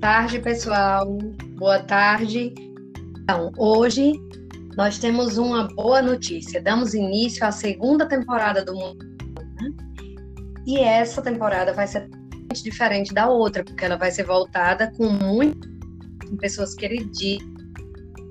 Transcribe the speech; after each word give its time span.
tarde, 0.00 0.38
pessoal. 0.40 1.18
Boa 1.58 1.80
tarde. 1.80 2.54
Então, 3.22 3.50
hoje 3.56 4.12
nós 4.76 4.98
temos 4.98 5.38
uma 5.38 5.68
boa 5.68 6.02
notícia. 6.02 6.60
Damos 6.60 6.94
início 6.94 7.44
à 7.44 7.50
segunda 7.50 8.06
temporada 8.06 8.64
do 8.64 8.74
Mundo. 8.74 9.04
Né? 9.60 9.72
E 10.66 10.78
essa 10.78 11.22
temporada 11.22 11.72
vai 11.72 11.86
ser 11.86 12.08
diferente 12.62 13.12
da 13.12 13.28
outra, 13.28 13.64
porque 13.64 13.84
ela 13.84 13.96
vai 13.96 14.10
ser 14.10 14.24
voltada 14.24 14.90
com 14.96 15.08
muitas 15.08 15.70
pessoas 16.40 16.74
queridíssimas, 16.74 17.54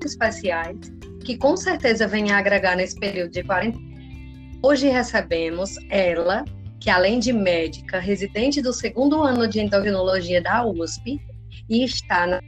especiais, 0.03 0.77
que 1.23 1.37
com 1.37 1.57
certeza 1.57 2.07
vêm 2.07 2.31
agregar 2.31 2.75
nesse 2.75 2.95
período 2.99 3.31
de 3.31 3.43
quarentena. 3.43 3.83
Hoje 4.63 4.87
recebemos 4.87 5.75
ela, 5.89 6.43
que 6.79 6.89
além 6.89 7.19
de 7.19 7.31
médica, 7.33 7.99
residente 7.99 8.61
do 8.61 8.73
segundo 8.73 9.21
ano 9.21 9.47
de 9.47 9.59
endocrinologia 9.59 10.41
da 10.41 10.65
USP, 10.65 11.19
e 11.69 11.83
está 11.83 12.27
na 12.27 12.41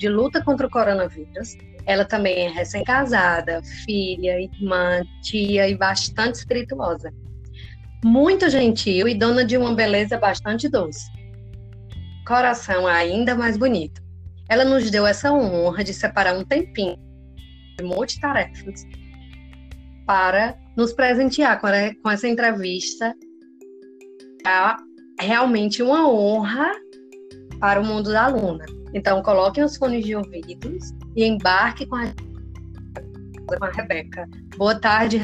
de 0.00 0.08
luta 0.08 0.42
contra 0.42 0.66
o 0.66 0.70
coronavírus. 0.70 1.56
Ela 1.84 2.04
também 2.04 2.46
é 2.46 2.48
recém-casada, 2.48 3.62
filha, 3.84 4.40
irmã, 4.40 5.02
tia 5.22 5.68
e 5.68 5.76
bastante 5.76 6.36
espirituosa. 6.36 7.12
Muito 8.02 8.48
gentil 8.48 9.06
e 9.06 9.14
dona 9.14 9.44
de 9.44 9.58
uma 9.58 9.74
beleza 9.74 10.16
bastante 10.16 10.68
doce. 10.68 11.10
Coração 12.26 12.86
ainda 12.86 13.34
mais 13.34 13.58
bonito. 13.58 14.00
Ela 14.48 14.64
nos 14.64 14.90
deu 14.90 15.06
essa 15.06 15.32
honra 15.32 15.84
de 15.84 15.92
separar 15.92 16.34
um 16.36 16.44
tempinho 16.44 16.96
de 17.76 17.84
multitarefas 17.84 18.86
para 20.06 20.56
nos 20.76 20.92
presentear 20.92 21.60
com 21.60 22.10
essa 22.10 22.26
entrevista. 22.26 23.14
É 24.46 25.24
realmente 25.24 25.82
uma 25.82 26.10
honra 26.10 26.72
para 27.60 27.80
o 27.80 27.84
mundo 27.84 28.10
da 28.10 28.26
Luna. 28.26 28.64
Então, 28.92 29.22
coloquem 29.22 29.62
os 29.62 29.76
fones 29.76 30.04
de 30.04 30.16
ouvidos 30.16 30.92
e 31.14 31.24
embarque 31.24 31.86
com 31.86 31.96
a, 31.96 32.06
com 33.46 33.64
a 33.64 33.70
Rebeca. 33.70 34.28
Boa 34.56 34.74
tarde. 34.74 35.20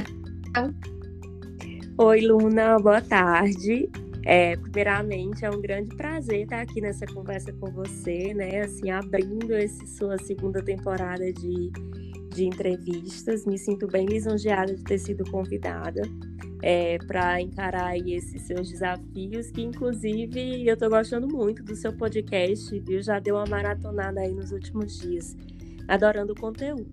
Oi, 1.98 2.20
Luna, 2.20 2.78
boa 2.78 3.00
tarde. 3.00 3.90
É, 4.24 4.56
primeiramente, 4.56 5.44
é 5.44 5.50
um 5.50 5.60
grande 5.60 5.94
prazer 5.96 6.42
estar 6.42 6.60
aqui 6.60 6.80
nessa 6.80 7.06
conversa 7.06 7.52
com 7.54 7.70
você, 7.70 8.34
né? 8.34 8.60
Assim, 8.60 8.90
abrindo 8.90 9.54
essa 9.54 9.86
sua 9.86 10.18
segunda 10.18 10.62
temporada 10.62 11.32
de, 11.32 11.70
de 12.34 12.44
entrevistas. 12.44 13.46
Me 13.46 13.56
sinto 13.56 13.86
bem 13.86 14.06
lisonjeada 14.06 14.74
de 14.74 14.82
ter 14.84 14.98
sido 14.98 15.28
convidada 15.30 16.02
é, 16.62 16.98
para 17.06 17.40
encarar 17.40 17.96
esses 17.96 18.42
seus 18.42 18.70
desafios, 18.70 19.50
que 19.50 19.62
inclusive 19.62 20.66
eu 20.66 20.74
estou 20.74 20.88
gostando 20.88 21.28
muito 21.28 21.62
do 21.62 21.74
seu 21.74 21.92
podcast, 21.92 22.78
viu? 22.80 23.02
Já 23.02 23.18
deu 23.18 23.36
uma 23.36 23.46
maratonada 23.46 24.20
aí 24.20 24.32
nos 24.32 24.52
últimos 24.52 24.98
dias, 24.98 25.36
adorando 25.88 26.32
o 26.32 26.40
conteúdo. 26.40 26.86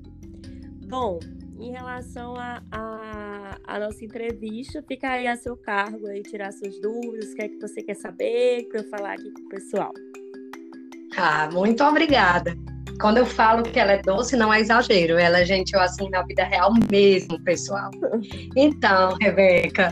Bom, 0.88 1.20
em 1.60 1.72
relação 1.72 2.36
a, 2.36 2.62
a, 2.72 3.58
a, 3.66 3.80
nossa 3.80 4.04
entrevista, 4.04 4.84
fica 4.88 5.12
aí 5.12 5.28
a 5.28 5.36
seu 5.36 5.56
cargo 5.56 6.08
aí, 6.08 6.22
tirar 6.22 6.52
suas 6.52 6.80
dúvidas, 6.80 7.32
o 7.32 7.36
que 7.36 7.42
é 7.42 7.48
que 7.48 7.60
você 7.60 7.82
quer 7.82 7.96
saber, 7.96 8.68
para 8.68 8.82
eu 8.82 8.90
falar 8.90 9.14
aqui 9.14 9.32
com 9.32 9.42
o 9.42 9.50
pessoal. 9.50 9.94
Ah, 11.16 11.50
muito 11.52 11.84
obrigada. 11.84 12.56
Quando 13.00 13.18
eu 13.18 13.26
falo 13.26 13.64
que 13.64 13.80
ela 13.80 13.94
é 13.94 14.02
doce, 14.02 14.36
não 14.36 14.54
é 14.54 14.60
exagero. 14.60 15.18
Ela 15.18 15.40
é 15.40 15.46
gentil 15.46 15.80
assim 15.80 16.10
na 16.10 16.22
vida 16.24 16.44
real 16.44 16.74
mesmo, 16.92 17.42
pessoal. 17.44 17.92
Então, 18.56 19.18
Rebeca, 19.20 19.92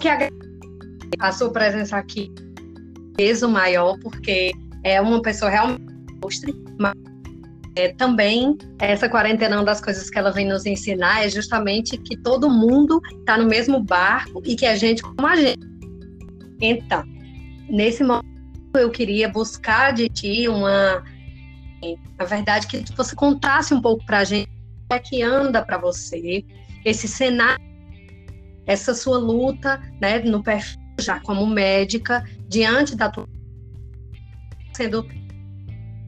que 0.00 0.08
a 1.18 1.32
sua 1.32 1.50
presença 1.52 1.96
aqui 1.96 2.32
peso 3.16 3.48
maior, 3.48 3.98
porque 4.00 4.52
é 4.84 5.00
uma 5.00 5.20
pessoa 5.20 5.50
realmente 5.50 5.82
ilustre, 6.22 6.54
mas 6.78 6.94
é, 7.76 7.88
também 7.88 8.56
essa 8.78 9.08
quarentena, 9.08 9.56
uma 9.56 9.64
das 9.64 9.80
coisas 9.80 10.08
que 10.10 10.18
ela 10.18 10.30
vem 10.30 10.46
nos 10.46 10.66
ensinar 10.66 11.24
é 11.24 11.28
justamente 11.28 11.96
que 11.98 12.16
todo 12.16 12.48
mundo 12.48 13.00
está 13.20 13.36
no 13.36 13.46
mesmo 13.46 13.82
barco 13.82 14.42
e 14.44 14.56
que 14.56 14.66
a 14.66 14.76
gente 14.76 15.02
como 15.02 15.26
a 15.26 15.36
gente. 15.36 15.60
Então, 16.60 17.02
nesse 17.68 18.02
momento 18.02 18.24
eu 18.74 18.90
queria 18.90 19.28
buscar 19.28 19.92
de 19.92 20.08
ti 20.08 20.48
uma 20.48 21.02
na 22.18 22.24
verdade, 22.24 22.66
que 22.66 22.84
você 22.94 23.14
contasse 23.14 23.72
um 23.72 23.80
pouco 23.80 24.04
para 24.04 24.18
a 24.18 24.24
gente 24.24 24.48
como 24.88 24.98
é 24.98 24.98
que 24.98 25.22
anda 25.22 25.64
para 25.64 25.78
você 25.78 26.44
esse 26.84 27.06
cenário, 27.06 27.64
essa 28.66 28.94
sua 28.94 29.18
luta, 29.18 29.80
né, 30.00 30.18
no 30.20 30.42
perfil 30.42 30.80
já 31.00 31.20
como 31.20 31.46
médica, 31.46 32.24
diante 32.48 32.94
da 32.94 33.08
tua 33.08 33.26
sendo 34.76 35.06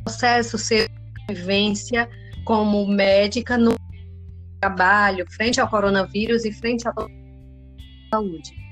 processo, 0.05 0.59
ser 0.59 0.91
vivência 1.29 2.09
como 2.45 2.87
médica 2.87 3.57
no 3.57 3.75
trabalho, 4.61 5.27
frente 5.31 5.61
ao 5.61 5.69
coronavírus 5.69 6.45
e 6.45 6.53
frente 6.53 6.87
à 6.89 6.95
saúde. 8.13 8.63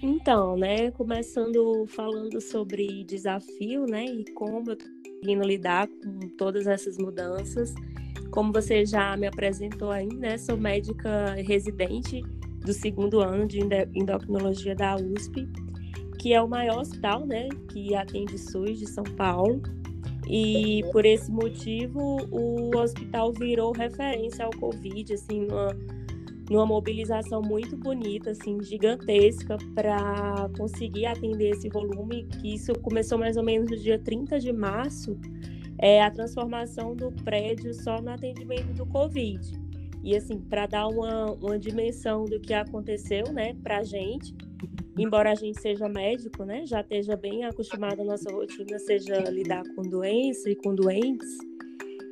Então, 0.00 0.56
né, 0.56 0.90
começando 0.92 1.84
falando 1.88 2.40
sobre 2.40 3.04
desafio, 3.04 3.84
né, 3.86 4.04
e 4.04 4.24
como 4.32 4.70
eu 4.70 4.76
conseguindo 5.18 5.46
lidar 5.46 5.88
com 5.88 6.28
todas 6.36 6.66
essas 6.66 6.96
mudanças. 6.96 7.74
Como 8.30 8.52
você 8.52 8.86
já 8.86 9.16
me 9.16 9.26
apresentou 9.26 9.90
aí, 9.90 10.08
né? 10.08 10.38
Sou 10.38 10.56
médica 10.56 11.34
residente 11.34 12.22
do 12.64 12.72
segundo 12.72 13.20
ano 13.20 13.46
de 13.46 13.58
endocrinologia 13.94 14.74
da 14.74 14.96
USP, 14.96 15.48
que 16.18 16.32
é 16.32 16.42
o 16.42 16.48
maior 16.48 16.80
hospital, 16.80 17.26
né? 17.26 17.48
Que 17.68 17.94
atende 17.94 18.38
SUS 18.38 18.78
de 18.78 18.86
São 18.86 19.04
Paulo. 19.04 19.60
E 20.28 20.84
por 20.92 21.06
esse 21.06 21.30
motivo, 21.30 22.18
o 22.30 22.76
hospital 22.76 23.32
virou 23.32 23.72
referência 23.72 24.44
ao 24.44 24.50
Covid, 24.50 25.14
assim, 25.14 25.40
numa 25.40 25.74
numa 26.50 26.64
mobilização 26.64 27.42
muito 27.42 27.76
bonita, 27.76 28.30
assim, 28.30 28.62
gigantesca, 28.62 29.56
para 29.74 30.48
conseguir 30.56 31.06
atender 31.06 31.50
esse 31.50 31.68
volume, 31.68 32.24
que 32.24 32.54
isso 32.54 32.72
começou 32.80 33.18
mais 33.18 33.36
ou 33.36 33.42
menos 33.42 33.70
no 33.70 33.76
dia 33.76 33.98
30 33.98 34.40
de 34.40 34.52
março, 34.52 35.18
é 35.78 36.02
a 36.02 36.10
transformação 36.10 36.96
do 36.96 37.12
prédio 37.22 37.72
só 37.74 38.00
no 38.00 38.10
atendimento 38.10 38.72
do 38.74 38.86
Covid. 38.86 39.40
E 40.02 40.16
assim, 40.16 40.38
para 40.38 40.66
dar 40.66 40.88
uma, 40.88 41.32
uma 41.32 41.58
dimensão 41.58 42.24
do 42.24 42.40
que 42.40 42.54
aconteceu, 42.54 43.32
né, 43.32 43.54
para 43.62 43.78
a 43.78 43.84
gente, 43.84 44.34
embora 44.96 45.32
a 45.32 45.34
gente 45.34 45.60
seja 45.60 45.88
médico, 45.88 46.44
né, 46.44 46.64
já 46.66 46.80
esteja 46.80 47.16
bem 47.16 47.44
acostumado 47.44 48.00
a 48.00 48.04
nossa 48.04 48.30
rotina, 48.32 48.78
seja 48.78 49.18
lidar 49.30 49.62
com 49.74 49.82
doença 49.82 50.50
e 50.50 50.56
com 50.56 50.74
doentes, 50.74 51.38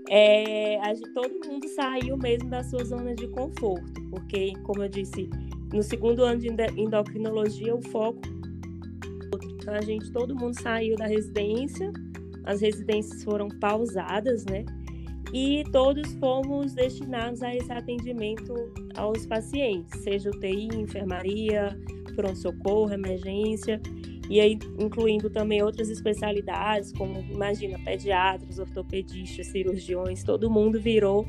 é, 0.08 0.78
a, 0.80 0.94
todo 1.14 1.48
mundo 1.48 1.68
saiu 1.68 2.16
mesmo 2.16 2.48
da 2.48 2.62
sua 2.62 2.84
zona 2.84 3.14
de 3.14 3.26
conforto, 3.28 4.00
porque, 4.10 4.52
como 4.62 4.82
eu 4.82 4.88
disse, 4.88 5.28
no 5.72 5.82
segundo 5.82 6.24
ano 6.24 6.40
de 6.40 6.48
endocrinologia, 6.76 7.74
o 7.74 7.82
foco. 7.82 8.20
Então, 9.54 9.74
a 9.74 9.80
gente, 9.80 10.10
todo 10.12 10.34
mundo 10.34 10.60
saiu 10.60 10.96
da 10.96 11.06
residência, 11.06 11.92
as 12.44 12.60
residências 12.60 13.24
foram 13.24 13.48
pausadas, 13.48 14.44
né? 14.44 14.64
E 15.32 15.64
todos 15.72 16.12
fomos 16.14 16.72
destinados 16.72 17.42
a 17.42 17.54
esse 17.54 17.72
atendimento 17.72 18.54
aos 18.94 19.26
pacientes, 19.26 20.00
seja 20.02 20.30
UTI, 20.30 20.68
enfermaria, 20.72 21.76
pronto-socorro, 22.14 22.92
emergência 22.92 23.80
e 24.28 24.40
aí 24.40 24.58
incluindo 24.78 25.30
também 25.30 25.62
outras 25.62 25.88
especialidades, 25.88 26.92
como 26.92 27.20
imagina, 27.20 27.78
pediatras, 27.78 28.58
ortopedistas, 28.58 29.46
cirurgiões, 29.48 30.22
todo 30.22 30.50
mundo 30.50 30.80
virou 30.80 31.26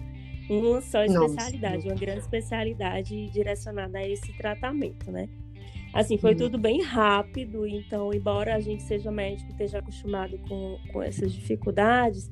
uma 0.49 0.81
só 0.81 1.03
especialidade, 1.03 1.75
Nossa. 1.75 1.87
uma 1.89 1.95
grande 1.95 2.19
especialidade 2.19 3.29
direcionada 3.29 3.97
a 3.99 4.07
esse 4.07 4.31
tratamento, 4.37 5.11
né? 5.11 5.27
Assim, 5.93 6.17
foi 6.17 6.33
hum. 6.33 6.37
tudo 6.37 6.57
bem 6.57 6.81
rápido, 6.81 7.65
então, 7.65 8.13
embora 8.13 8.55
a 8.55 8.59
gente 8.59 8.83
seja 8.83 9.11
médico 9.11 9.49
e 9.49 9.51
esteja 9.51 9.79
acostumado 9.79 10.37
com, 10.47 10.77
com 10.91 11.01
essas 11.01 11.33
dificuldades, 11.33 12.29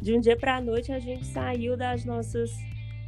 de 0.00 0.14
um 0.14 0.20
dia 0.20 0.36
para 0.36 0.56
a 0.56 0.60
noite 0.60 0.92
a 0.92 0.98
gente 0.98 1.24
saiu 1.24 1.76
das 1.76 2.04
nossas 2.04 2.50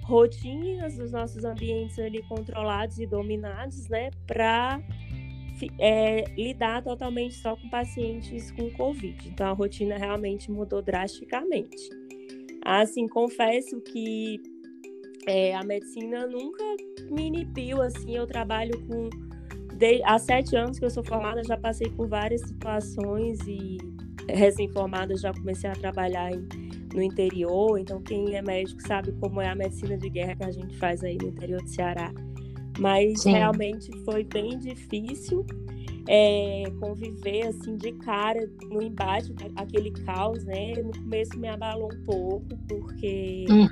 rotinas, 0.03 0.97
dos 0.97 1.13
nossos 1.13 1.45
ambientes 1.45 1.99
ali 1.99 2.23
controlados 2.23 2.99
e 2.99 3.07
dominados, 3.07 3.89
né, 3.89 4.11
para 4.27 4.81
é, 5.79 6.25
lidar 6.37 6.83
totalmente 6.83 7.35
só 7.35 7.57
com 7.57 7.69
pacientes 7.69 8.51
com 8.53 8.71
Covid. 8.71 9.29
Então 9.29 9.47
a 9.47 9.53
rotina 9.53 9.97
realmente 9.97 10.51
mudou 10.51 10.83
drasticamente. 10.83 11.89
Assim, 12.65 13.07
confesso 13.09 13.81
que 13.81 14.41
é, 15.27 15.55
a 15.55 15.63
medicina 15.63 16.27
nunca 16.27 16.65
me 17.11 17.27
inibiu, 17.27 17.83
assim, 17.83 18.17
eu 18.17 18.27
trabalho 18.27 18.79
com... 18.87 19.09
De, 19.77 20.03
há 20.03 20.19
sete 20.19 20.57
anos 20.57 20.79
que 20.79 20.85
eu 20.85 20.91
sou 20.91 21.05
formada, 21.05 21.43
já 21.45 21.57
passei 21.57 21.89
por 21.91 22.09
várias 22.09 22.41
situações 22.43 23.39
e 23.47 23.79
recém-formada 24.29 25.17
já 25.17 25.33
comecei 25.33 25.71
a 25.71 25.73
trabalhar 25.73 26.33
em, 26.33 26.47
no 26.93 27.03
interior, 27.03 27.79
então 27.79 28.03
quem 28.03 28.35
é 28.35 28.43
médico 28.43 28.83
sabe 28.83 29.13
como 29.21 29.41
é 29.41 29.49
a 29.49 29.55
medicina 29.55 29.97
de 29.97 30.11
guerra 30.11 30.35
que 30.35 30.45
a 30.45 30.51
gente 30.51 30.77
faz 30.77 31.03
aí 31.05 31.17
no 31.17 31.29
interior 31.29 31.63
do 31.63 31.69
Ceará 31.69 32.13
mas 32.79 33.23
Sim. 33.23 33.33
realmente 33.33 33.91
foi 34.05 34.25
bem 34.25 34.59
difícil. 34.59 35.45
é, 36.09 36.65
conviver 36.81 37.49
assim 37.49 37.77
de 37.77 37.93
cara 37.93 38.51
no 38.71 38.83
embate, 38.83 39.35
aquele 39.57 39.91
caos, 39.91 40.43
né? 40.45 40.73
No 40.83 40.91
começo 40.91 41.39
me 41.39 41.49
abalou 41.49 41.91
um 41.93 42.05
pouco, 42.05 42.57
porque 42.67 43.45
hum. 43.51 43.67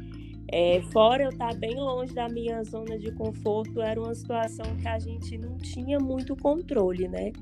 é, 0.52 0.82
fora 0.92 1.24
eu 1.24 1.30
estar 1.30 1.54
bem 1.54 1.76
longe 1.76 2.12
da 2.12 2.28
minha 2.28 2.62
zona 2.62 2.98
de 2.98 3.10
conforto, 3.12 3.80
era 3.80 3.98
uma 3.98 4.14
situação 4.14 4.66
que 4.76 4.86
a 4.86 4.98
gente 4.98 5.38
não 5.38 5.56
tinha 5.56 5.98
muito 5.98 6.36
controle, 6.36 7.08
né? 7.08 7.32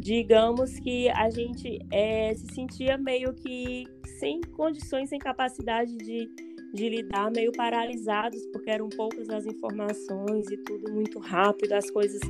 Digamos 0.00 0.78
que 0.78 1.08
a 1.08 1.28
gente 1.28 1.80
é, 1.90 2.32
se 2.32 2.54
sentia 2.54 2.96
meio 2.96 3.34
que 3.34 3.88
sem 4.20 4.40
condições, 4.40 5.08
sem 5.08 5.18
capacidade 5.18 5.96
de 5.96 6.30
de 6.72 6.88
lidar 6.88 7.30
meio 7.30 7.52
paralisados, 7.52 8.44
porque 8.52 8.70
eram 8.70 8.88
poucas 8.88 9.28
as 9.30 9.46
informações 9.46 10.50
e 10.50 10.56
tudo 10.58 10.92
muito 10.92 11.18
rápido, 11.18 11.72
as 11.72 11.90
coisas 11.90 12.20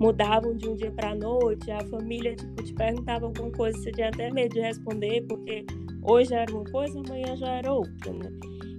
mudavam 0.00 0.56
de 0.56 0.68
um 0.68 0.74
dia 0.74 0.90
para 0.90 1.10
a 1.10 1.14
noite, 1.14 1.70
a 1.70 1.80
família 1.86 2.34
tipo, 2.34 2.62
te 2.62 2.72
perguntava 2.74 3.26
alguma 3.26 3.50
coisa, 3.50 3.78
você 3.78 3.92
tinha 3.92 4.08
até 4.08 4.30
medo 4.30 4.54
de 4.54 4.60
responder, 4.60 5.22
porque 5.28 5.64
hoje 6.02 6.34
era 6.34 6.52
uma 6.52 6.64
coisa, 6.64 6.98
amanhã 6.98 7.36
já 7.36 7.48
era 7.48 7.72
outra, 7.72 8.12
né? 8.12 8.32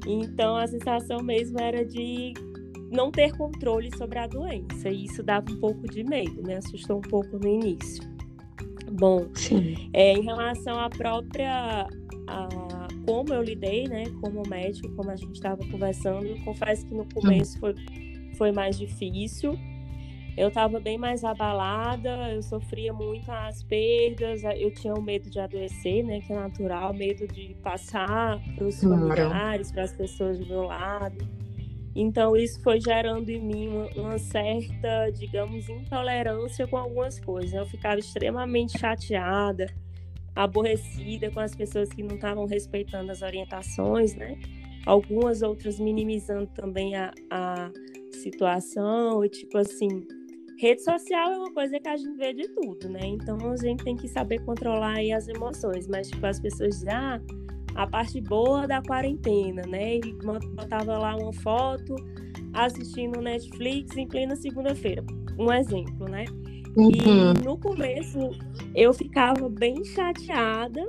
Então 0.06 0.58
a 0.58 0.68
sensação 0.68 1.20
mesmo 1.24 1.60
era 1.60 1.86
de 1.86 2.34
não 2.92 3.12
ter 3.12 3.36
controle 3.38 3.96
sobre 3.98 4.20
a 4.20 4.28
doença, 4.28 4.90
e 4.90 5.06
isso 5.06 5.24
dava 5.24 5.52
um 5.52 5.60
pouco 5.60 5.88
de 5.88 6.04
medo, 6.04 6.42
né? 6.42 6.58
Assustou 6.58 6.98
um 6.98 7.02
pouco 7.02 7.38
no 7.38 7.48
início. 7.48 8.04
Bom, 8.92 9.28
é, 9.94 10.14
em 10.14 10.22
relação 10.22 10.80
à 10.80 10.90
própria 10.90 11.88
a, 12.28 12.48
como 13.06 13.34
eu 13.34 13.42
lidei, 13.42 13.88
né, 13.88 14.06
como 14.22 14.44
médico, 14.48 14.90
como 14.96 15.12
a 15.12 15.16
gente 15.16 15.34
estava 15.34 15.58
conversando, 15.70 16.36
confesso 16.44 16.86
que 16.86 16.94
no 16.94 17.06
começo 17.14 17.60
foi, 17.60 17.76
foi 18.38 18.52
mais 18.52 18.78
difícil. 18.78 19.58
Eu 20.36 20.48
estava 20.48 20.80
bem 20.80 20.98
mais 20.98 21.24
abalada, 21.24 22.32
eu 22.32 22.42
sofria 22.42 22.92
muito 22.92 23.32
as 23.32 23.62
perdas, 23.62 24.42
eu 24.58 24.74
tinha 24.74 24.94
o 24.96 25.02
medo 25.02 25.30
de 25.30 25.40
adoecer, 25.40 26.04
né, 26.04 26.22
que 26.22 26.34
é 26.34 26.36
natural, 26.36 26.92
medo 26.94 27.28
de 27.28 27.56
passar 27.62 28.42
para 28.56 28.66
os 28.66 28.82
familiares, 28.82 29.72
para 29.72 29.84
as 29.84 29.94
pessoas 29.94 30.40
do 30.40 30.48
meu 30.48 30.64
lado. 30.64 31.28
Então, 31.96 32.36
isso 32.36 32.60
foi 32.64 32.82
gerando 32.82 33.30
em 33.30 33.40
mim 33.40 33.68
uma, 33.68 33.86
uma, 33.96 34.18
certa, 34.18 35.12
digamos, 35.12 35.70
intolerância 35.70 36.66
com 36.66 36.78
algumas 36.78 37.20
coisas. 37.20 37.54
Eu 37.54 37.68
ficava 37.68 38.00
extremamente 38.00 38.80
chateada, 38.80 39.68
aborrecida 40.36 41.30
com 41.32 41.40
as 41.40 41.56
pessoas 41.56 41.90
que 41.90 42.04
não 42.04 42.16
estavam 42.16 42.46
respeitando 42.46 43.12
as 43.12 43.22
orientações, 43.22 44.16
né? 44.16 44.38
Algumas 44.86 45.42
outras 45.42 45.80
minimizando 45.80 46.48
também 46.56 46.96
a, 46.96 47.14
a 47.30 47.72
situação 48.12 49.24
e 49.24 49.30
tipo 49.30 49.58
assim, 49.58 50.06
rede 50.60 50.84
social 50.84 51.32
é 51.32 51.38
uma 51.38 51.54
coisa 51.54 51.80
que 51.80 51.88
a 51.88 51.98
gente 51.98 52.18
vê 52.18 52.34
de 52.34 52.48
tudo, 52.50 52.90
né? 52.90 53.02
Então 53.04 53.38
a 53.52 53.58
gente 53.58 53.84
tem 53.84 53.96
que 53.96 54.08
saber 54.08 54.40
controlar 54.44 54.98
aí 54.98 55.12
as 55.12 55.28
emoções, 55.28 55.88
mas 55.88 56.10
tipo 56.10 56.26
as 56.26 56.40
pessoas 56.40 56.76
dizem, 56.76 56.94
ah, 56.94 57.22
a 57.76 57.88
parte 57.88 58.22
boa 58.22 58.68
da 58.68 58.82
quarentena, 58.82 59.62
né? 59.68 59.98
E 59.98 60.14
botava 60.56 60.98
lá 60.98 61.16
uma 61.16 61.34
foto 61.34 61.96
assistindo 62.54 63.22
Netflix 63.22 63.98
em 63.98 64.08
plena 64.08 64.36
segunda-feira, 64.36 65.04
um 65.38 65.52
exemplo, 65.52 66.08
né? 66.08 66.26
Uhum. 66.76 66.90
E 66.92 67.44
no 67.44 67.58
começo 67.58 68.32
eu 68.76 68.94
ficava 68.94 69.48
bem 69.50 69.84
chateada. 69.84 70.82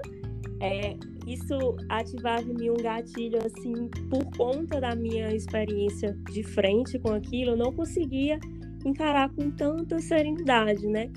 É, 0.61 0.97
isso 1.27 1.77
ativava 1.89 2.43
em 2.43 2.55
mim 2.55 2.71
um 2.71 2.83
gatilho, 2.83 3.39
assim, 3.45 3.89
por 4.09 4.25
conta 4.37 4.81
da 4.81 4.95
minha 4.95 5.35
experiência 5.35 6.17
de 6.31 6.43
frente 6.43 6.99
com 6.99 7.13
aquilo, 7.13 7.53
eu 7.53 7.57
não 7.57 7.73
conseguia 7.73 8.39
encarar 8.85 9.31
com 9.31 9.51
tanta 9.51 9.99
serenidade, 10.01 10.87
né? 10.87 11.11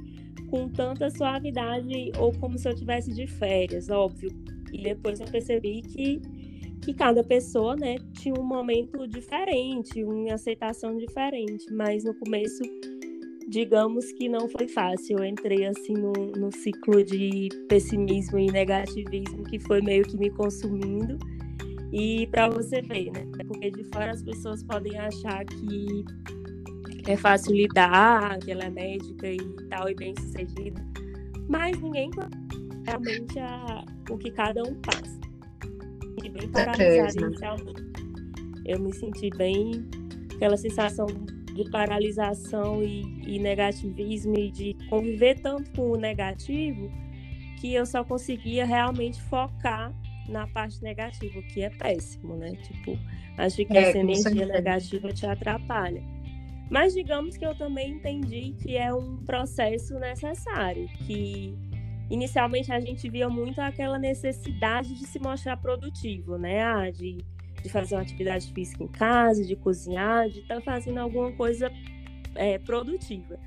Com 0.49 0.69
tanta 0.69 1.09
suavidade, 1.09 2.11
ou 2.17 2.31
como 2.39 2.57
se 2.57 2.69
eu 2.69 2.75
tivesse 2.75 3.13
de 3.13 3.27
férias, 3.27 3.89
óbvio. 3.89 4.29
E 4.71 4.81
depois 4.81 5.19
eu 5.19 5.27
percebi 5.27 5.81
que, 5.81 6.21
que 6.81 6.93
cada 6.93 7.23
pessoa, 7.23 7.75
né, 7.75 7.95
tinha 8.13 8.33
um 8.39 8.43
momento 8.43 9.05
diferente, 9.07 10.03
uma 10.03 10.33
aceitação 10.33 10.97
diferente, 10.97 11.65
mas 11.73 12.05
no 12.05 12.13
começo 12.15 12.63
digamos 13.47 14.11
que 14.11 14.27
não 14.27 14.49
foi 14.49 14.67
fácil. 14.67 15.19
Eu 15.19 15.25
entrei 15.25 15.65
assim 15.65 15.93
no, 15.93 16.11
no 16.35 16.51
ciclo 16.51 17.03
de 17.03 17.49
pessimismo 17.69 18.37
e 18.37 18.47
negativismo 18.51 19.43
que 19.43 19.59
foi 19.59 19.81
meio 19.81 20.03
que 20.03 20.17
me 20.17 20.29
consumindo. 20.29 21.17
E 21.91 22.27
para 22.27 22.49
você 22.49 22.81
ver, 22.81 23.11
né? 23.11 23.25
Porque 23.47 23.71
de 23.71 23.83
fora 23.85 24.11
as 24.11 24.21
pessoas 24.21 24.61
podem 24.63 24.97
achar 24.99 25.45
que 25.45 26.03
é 27.07 27.15
fácil 27.15 27.53
lidar, 27.53 28.37
que 28.39 28.51
ela 28.51 28.65
é 28.65 28.69
médica 28.69 29.31
e 29.31 29.39
tal, 29.69 29.89
e 29.89 29.95
bem 29.95 30.13
sucedida. 30.19 30.85
Mas 31.47 31.79
ninguém 31.79 32.11
realmente 32.85 33.39
a, 33.39 33.85
o 34.09 34.17
que 34.17 34.29
cada 34.31 34.61
um 34.63 34.75
passa. 34.75 35.17
E 36.21 36.29
bem 36.29 36.49
paralisada 36.49 37.25
inicialmente. 37.25 37.87
Eu 38.65 38.79
me 38.81 38.93
senti 38.93 39.29
bem 39.37 39.87
aquela 40.35 40.57
sensação 40.57 41.07
de 41.63 41.69
paralisação 41.69 42.83
e, 42.83 43.01
e 43.35 43.39
negativismo 43.39 44.37
e 44.37 44.51
de 44.51 44.77
conviver 44.89 45.39
tanto 45.39 45.71
com 45.71 45.91
o 45.91 45.97
negativo 45.97 46.91
que 47.59 47.73
eu 47.73 47.85
só 47.85 48.03
conseguia 48.03 48.65
realmente 48.65 49.21
focar 49.23 49.93
na 50.29 50.45
parte 50.47 50.81
negativa, 50.83 51.41
que 51.41 51.61
é 51.61 51.69
péssimo, 51.69 52.35
né? 52.35 52.51
Tipo, 52.51 52.97
acho 53.37 53.65
que 53.65 53.77
é, 53.77 53.89
essa 53.89 53.97
energia 53.97 54.45
negativa 54.45 55.11
te 55.11 55.25
atrapalha. 55.25 56.03
Mas 56.69 56.93
digamos 56.93 57.37
que 57.37 57.45
eu 57.45 57.55
também 57.55 57.93
entendi 57.93 58.53
que 58.61 58.75
é 58.75 58.93
um 58.93 59.17
processo 59.17 59.97
necessário, 59.99 60.87
que 61.05 61.57
inicialmente 62.09 62.71
a 62.71 62.79
gente 62.79 63.09
via 63.09 63.29
muito 63.29 63.59
aquela 63.59 63.97
necessidade 63.97 64.93
de 64.93 65.07
se 65.07 65.17
mostrar 65.17 65.57
produtivo, 65.57 66.37
né? 66.37 66.61
Ah, 66.61 66.89
de 66.91 67.17
de 67.61 67.69
fazer 67.69 67.95
uma 67.95 68.01
atividade 68.01 68.51
física 68.53 68.83
em 68.83 68.87
casa, 68.87 69.43
de 69.43 69.55
cozinhar, 69.55 70.29
de 70.29 70.39
estar 70.39 70.55
tá 70.55 70.61
fazendo 70.61 70.99
alguma 70.99 71.31
coisa 71.33 71.71
é, 72.35 72.57
produtiva. 72.59 73.39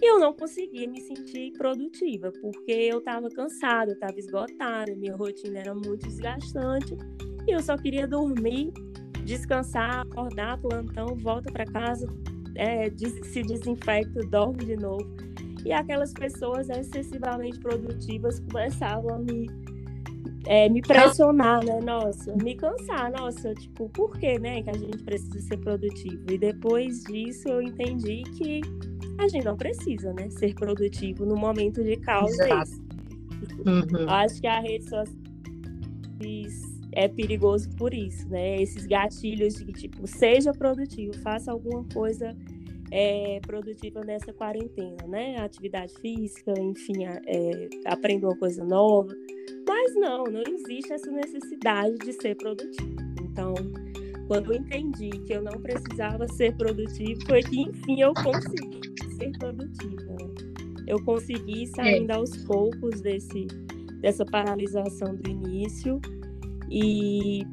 E 0.00 0.10
eu 0.10 0.20
não 0.20 0.32
conseguia 0.34 0.88
me 0.88 1.00
sentir 1.00 1.52
produtiva, 1.52 2.30
porque 2.42 2.72
eu 2.72 2.98
estava 2.98 3.30
cansada, 3.30 3.92
eu 3.92 3.94
estava 3.94 4.18
esgotada, 4.18 4.94
minha 4.94 5.16
rotina 5.16 5.58
era 5.58 5.74
muito 5.74 6.06
desgastante 6.06 6.94
e 7.46 7.52
eu 7.52 7.60
só 7.60 7.78
queria 7.78 8.06
dormir, 8.06 8.72
descansar, 9.24 10.00
acordar, 10.00 10.58
plantão, 10.60 11.16
volta 11.16 11.50
para 11.50 11.64
casa, 11.64 12.06
é, 12.56 12.90
se 12.90 13.42
desinfecta, 13.42 14.20
dorme 14.26 14.66
de 14.66 14.76
novo. 14.76 15.06
E 15.64 15.72
aquelas 15.72 16.12
pessoas 16.12 16.68
excessivamente 16.68 17.58
produtivas 17.58 18.38
começavam 18.40 19.14
a 19.14 19.18
me 19.18 19.46
é, 20.46 20.68
me 20.68 20.80
pressionar, 20.80 21.64
né? 21.64 21.80
Nossa, 21.80 22.34
me 22.36 22.54
cansar, 22.54 23.10
nossa, 23.12 23.54
tipo, 23.54 23.88
por 23.90 24.18
que, 24.18 24.38
né, 24.38 24.62
que 24.62 24.70
a 24.70 24.76
gente 24.76 24.98
precisa 24.98 25.40
ser 25.40 25.58
produtivo? 25.58 26.22
E 26.30 26.38
depois 26.38 27.02
disso 27.04 27.48
eu 27.48 27.60
entendi 27.62 28.22
que 28.36 28.60
a 29.18 29.28
gente 29.28 29.44
não 29.44 29.56
precisa, 29.56 30.12
né, 30.12 30.30
ser 30.30 30.54
produtivo 30.54 31.24
no 31.24 31.36
momento 31.36 31.82
de 31.82 31.96
causa. 31.96 32.46
Uhum. 33.66 34.08
Acho 34.08 34.40
que 34.40 34.46
a 34.46 34.60
rede 34.60 34.84
social 34.84 35.26
é 36.92 37.08
perigoso 37.08 37.68
por 37.76 37.92
isso, 37.92 38.26
né? 38.28 38.60
Esses 38.60 38.86
gatilhos 38.86 39.54
de 39.54 39.70
tipo, 39.72 40.06
seja 40.06 40.52
produtivo, 40.52 41.12
faça 41.18 41.52
alguma 41.52 41.84
coisa 41.92 42.34
é, 42.90 43.38
produtiva 43.46 44.02
nessa 44.02 44.32
quarentena, 44.32 45.06
né? 45.06 45.36
Atividade 45.38 45.92
física, 46.00 46.54
enfim, 46.58 47.04
é, 47.04 47.68
aprenda 47.84 48.26
uma 48.26 48.36
coisa 48.36 48.64
nova. 48.64 49.14
Mas 49.86 49.94
não, 49.94 50.24
não 50.24 50.42
existe 50.42 50.92
essa 50.92 51.08
necessidade 51.12 51.96
de 51.98 52.12
ser 52.14 52.34
produtivo. 52.34 52.96
Então, 53.22 53.54
quando 54.26 54.52
eu 54.52 54.58
entendi 54.58 55.10
que 55.10 55.32
eu 55.32 55.40
não 55.40 55.60
precisava 55.62 56.26
ser 56.26 56.56
produtivo, 56.56 57.20
foi 57.24 57.40
que, 57.40 57.60
enfim, 57.60 58.00
eu 58.00 58.12
consegui 58.14 58.80
ser 59.16 59.30
produtiva. 59.38 60.02
Né? 60.02 60.82
Eu 60.88 61.00
consegui 61.04 61.68
saindo 61.68 62.10
é. 62.10 62.16
aos 62.16 62.36
poucos 62.38 63.00
desse, 63.00 63.46
dessa 64.00 64.24
paralisação 64.24 65.14
do 65.14 65.30
início 65.30 66.00
e 66.68 67.44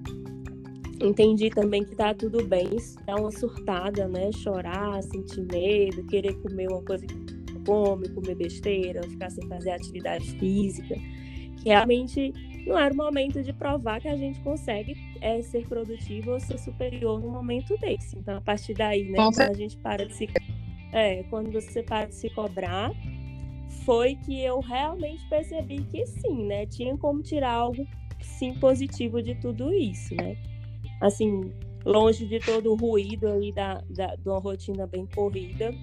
entendi 1.00 1.52
também 1.52 1.84
que 1.84 1.96
tá 1.96 2.16
tudo 2.16 2.44
bem 2.48 2.68
dar 3.06 3.18
uma 3.18 3.32
surtada, 3.32 4.08
né? 4.08 4.32
Chorar, 4.32 5.04
sentir 5.04 5.46
medo, 5.52 6.04
querer 6.08 6.34
comer 6.42 6.68
uma 6.68 6.82
coisa 6.82 7.06
que 7.06 7.16
come, 7.64 8.10
comer 8.10 8.36
besteira, 8.36 9.04
ficar 9.04 9.30
sem 9.30 9.48
fazer 9.48 9.70
atividade 9.70 10.32
física 10.40 10.96
realmente 11.66 12.34
não 12.66 12.78
era 12.78 12.94
o 12.94 12.98
momento 12.98 13.44
de 13.44 13.52
provar 13.52 14.00
que 14.00 14.08
a 14.08 14.16
gente 14.16 14.40
consegue 14.40 14.96
é, 15.22 15.42
ser 15.42 15.68
produtivo 15.68 16.32
ou 16.32 16.40
ser 16.40 16.58
superior 16.58 17.20
no 17.22 17.30
momento 17.30 17.78
desse. 17.78 18.18
Então, 18.18 18.38
a 18.38 18.42
partir 18.42 18.74
daí, 18.74 19.04
né, 19.04 19.18
quando 19.18 19.42
a 19.42 19.54
gente 19.54 19.78
para 19.78 20.06
de 20.06 20.14
se. 20.14 20.30
É, 20.92 21.24
quando 21.24 21.52
você 21.52 21.82
para 21.82 22.08
de 22.08 22.16
se 22.16 22.30
cobrar, 22.30 22.92
foi 23.84 24.16
que 24.16 24.42
eu 24.42 24.60
realmente 24.60 25.28
percebi 25.28 25.84
que 25.84 26.06
sim, 26.06 26.46
né? 26.46 26.66
Tinha 26.68 26.96
como 26.98 27.22
tirar 27.22 27.52
algo 27.52 27.86
sim 28.22 28.54
positivo 28.54 29.22
de 29.22 29.36
tudo 29.36 29.74
isso, 29.74 30.16
né? 30.16 30.38
Assim, 31.02 31.52
longe 31.84 32.26
de 32.26 32.40
todo 32.40 32.72
o 32.72 32.76
ruído 32.76 33.28
aí 33.28 33.52
da, 33.52 33.84
da, 33.90 34.16
de 34.16 34.30
uma 34.30 34.40
rotina 34.40 34.88
bem 34.88 35.06
corrida, 35.08 35.74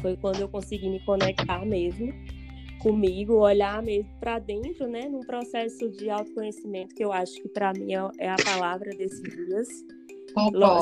foi 0.00 0.16
quando 0.16 0.40
eu 0.40 0.48
consegui 0.48 0.88
me 0.88 1.00
conectar 1.00 1.64
mesmo 1.64 2.12
comigo, 2.80 3.34
olhar 3.34 3.82
mesmo 3.82 4.10
para 4.18 4.38
dentro, 4.38 4.86
né, 4.88 5.08
num 5.08 5.20
processo 5.20 5.88
de 5.90 6.10
autoconhecimento 6.10 6.94
que 6.94 7.04
eu 7.04 7.12
acho 7.12 7.34
que 7.34 7.48
para 7.48 7.72
mim 7.72 7.94
é, 7.94 8.10
é, 8.18 8.28
a 8.30 8.36
palavra 8.36 8.90
desses 8.90 9.22
dias. 9.22 9.68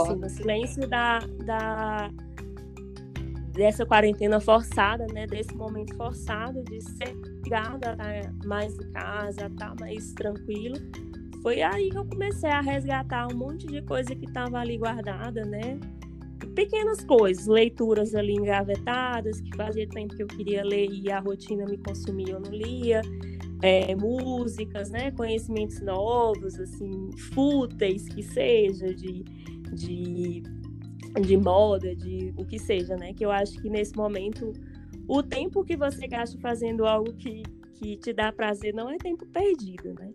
Assim, 0.03 0.17
no 0.17 0.29
silêncio 0.29 0.89
da, 0.89 1.19
da 1.45 2.11
dessa 3.53 3.85
quarentena 3.85 4.39
forçada, 4.39 5.07
né, 5.13 5.27
desse 5.27 5.53
momento 5.55 5.97
forçado 5.97 6.63
de 6.65 6.81
ser 6.81 7.13
ligada 7.43 7.93
estar 7.93 8.47
mais 8.47 8.73
em 8.79 8.93
casa, 8.93 9.47
estar 9.47 9.75
mais 9.81 10.13
tranquilo. 10.13 10.77
Foi 11.43 11.63
aí 11.63 11.91
que 11.91 11.99
eu 11.99 12.05
comecei 12.05 12.51
a 12.51 12.61
resgatar 12.61 13.27
um 13.33 13.37
monte 13.37 13.67
de 13.67 13.83
coisa 13.83 14.15
que 14.15 14.27
estava 14.27 14.59
ali 14.59 14.77
guardada, 14.77 15.45
né? 15.45 15.81
Pequenas 16.47 17.03
coisas, 17.05 17.47
leituras 17.47 18.15
ali 18.15 18.35
engavetadas, 18.35 19.41
que 19.41 19.57
fazia 19.57 19.89
tempo 19.89 20.15
que 20.17 20.23
eu 20.23 20.27
queria 20.27 20.65
ler 20.65 20.89
e 20.91 21.11
a 21.11 21.21
rotina 21.21 21.65
me 21.65 21.79
consumia, 21.79 22.33
eu 22.33 22.41
não 22.41 22.51
lia. 22.51 23.01
É, 23.61 23.95
músicas, 23.97 24.89
né, 24.91 25.11
conhecimentos 25.11 25.81
novos, 25.81 26.59
assim, 26.61 27.11
fúteis 27.35 28.09
que 28.09 28.23
seja, 28.23 28.95
de, 28.95 29.25
de, 29.73 30.43
de 31.21 31.37
moda, 31.37 31.93
de 31.97 32.33
o 32.37 32.45
que 32.45 32.57
seja, 32.57 32.95
né, 32.97 33.13
que 33.13 33.25
eu 33.27 33.33
acho 33.33 33.61
que 33.61 33.69
nesse 33.69 33.97
momento 33.97 34.53
o 35.09 35.23
tempo 35.25 35.65
que 35.65 35.77
você 35.77 36.07
gasta 36.07 36.39
fazendo 36.39 36.87
algo 36.87 37.13
que, 37.15 37.43
que 37.75 37.97
te 37.97 38.13
dá 38.13 38.31
prazer 38.31 38.73
não 38.75 38.89
é 38.89 38.97
tempo 38.99 39.27
perdido, 39.27 39.93
né. 39.95 40.13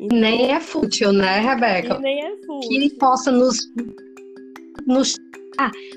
Então, 0.00 0.18
nem 0.18 0.50
é 0.50 0.58
fútil, 0.58 1.12
né, 1.12 1.40
Rebeca? 1.40 1.98
nem 1.98 2.24
é 2.24 2.36
fútil. 2.38 2.68
Que 2.70 2.90
possa 2.96 3.30
nos, 3.30 3.58
nos 4.86 5.14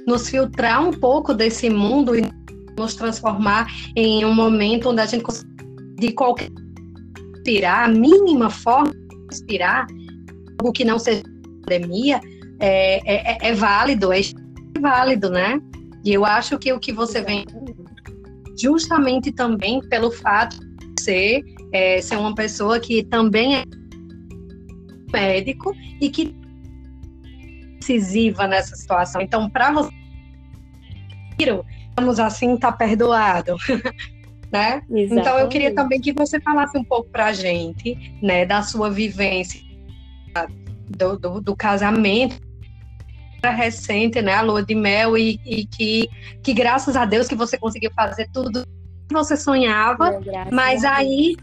nos 0.07 0.29
filtrar 0.29 0.83
um 0.83 0.91
pouco 0.91 1.33
desse 1.33 1.69
mundo 1.69 2.15
e 2.15 2.23
nos 2.77 2.95
transformar 2.95 3.67
em 3.95 4.25
um 4.25 4.33
momento 4.33 4.89
onde 4.89 5.01
a 5.01 5.05
gente 5.05 5.23
de 5.99 6.11
qualquer 6.11 6.49
inspirar, 7.37 7.85
a 7.85 7.87
mínima 7.87 8.49
forma 8.49 8.91
de 8.91 9.15
inspirar, 9.31 9.85
o 10.63 10.71
que 10.71 10.83
não 10.83 10.97
seja 10.97 11.23
pandemia, 11.61 12.19
é, 12.59 13.01
é, 13.05 13.49
é, 13.49 13.53
válido, 13.53 14.11
é 14.13 14.21
válido, 14.79 15.29
né? 15.29 15.59
E 16.03 16.13
eu 16.13 16.25
acho 16.25 16.57
que 16.57 16.71
o 16.71 16.79
que 16.79 16.91
você 16.91 17.21
vem 17.21 17.45
justamente 18.57 19.31
também 19.31 19.81
pelo 19.89 20.11
fato 20.11 20.57
de 20.59 21.03
ser, 21.03 21.43
é, 21.73 22.01
ser 22.01 22.17
uma 22.17 22.33
pessoa 22.33 22.79
que 22.79 23.03
também 23.03 23.55
é 23.57 23.63
médico 25.11 25.73
e 26.01 26.09
que 26.09 26.35
decisiva 27.83 28.47
nessa 28.47 28.75
situação. 28.75 29.21
Então, 29.21 29.49
para 29.49 29.71
você, 29.71 29.91
vamos 31.95 32.19
assim, 32.19 32.55
tá 32.57 32.71
perdoado. 32.71 33.55
né? 34.51 34.81
Então, 34.89 35.37
eu 35.37 35.49
queria 35.49 35.73
também 35.75 35.99
que 35.99 36.13
você 36.13 36.39
falasse 36.39 36.77
um 36.77 36.83
pouco 36.83 37.09
para 37.09 37.25
a 37.25 37.33
gente, 37.33 38.17
né, 38.21 38.45
da 38.45 38.61
sua 38.61 38.89
vivência 38.89 39.59
do, 40.87 41.17
do, 41.17 41.41
do 41.41 41.55
casamento 41.55 42.41
recente, 43.43 44.21
né, 44.21 44.35
a 44.35 44.41
lua 44.41 44.63
de 44.63 44.73
mel 44.73 45.17
e, 45.17 45.37
e, 45.45 45.65
que, 45.65 46.07
que 46.41 46.53
graças 46.53 46.95
a 46.95 47.03
Deus 47.03 47.27
que 47.27 47.35
você 47.35 47.57
conseguiu 47.57 47.91
fazer 47.93 48.29
tudo 48.31 48.65
que 48.65 49.13
você 49.13 49.35
sonhava, 49.35 50.17
mas 50.49 50.85
aí 50.85 51.35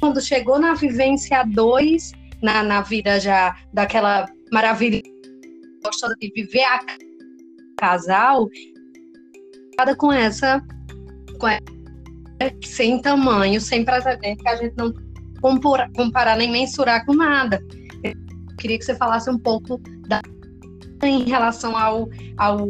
quando 0.00 0.20
chegou 0.20 0.58
na 0.58 0.74
vivência 0.74 1.44
2, 1.44 2.10
na, 2.42 2.64
na 2.64 2.80
vida 2.80 3.20
já 3.20 3.54
daquela 3.72 4.26
maravilha 4.52 5.00
gostosa 5.86 6.14
de 6.20 6.30
viver 6.34 6.64
a 6.64 6.80
casal, 7.78 8.48
com 9.98 10.12
essa, 10.12 10.62
com 11.38 11.48
essa 11.48 11.76
sem 12.64 13.00
tamanho, 13.00 13.60
sem 13.60 13.84
precedente, 13.84 14.42
que 14.42 14.48
a 14.48 14.56
gente 14.56 14.74
não 14.76 14.92
compara, 15.40 15.90
comparar 15.94 16.36
nem 16.36 16.50
mensurar 16.50 17.04
com 17.06 17.14
nada. 17.14 17.62
Eu 18.02 18.14
queria 18.58 18.78
que 18.78 18.84
você 18.84 18.94
falasse 18.94 19.30
um 19.30 19.38
pouco 19.38 19.80
da, 20.08 20.20
em 21.02 21.24
relação 21.24 21.76
ao, 21.76 22.08
ao 22.36 22.66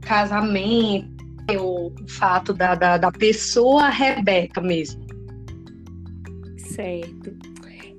casamento, 0.00 1.10
o 1.58 1.92
fato 2.08 2.52
da, 2.52 2.74
da, 2.74 2.96
da 2.96 3.10
pessoa 3.12 3.88
Rebeca 3.88 4.60
mesmo. 4.60 5.04
Certo. 6.56 7.51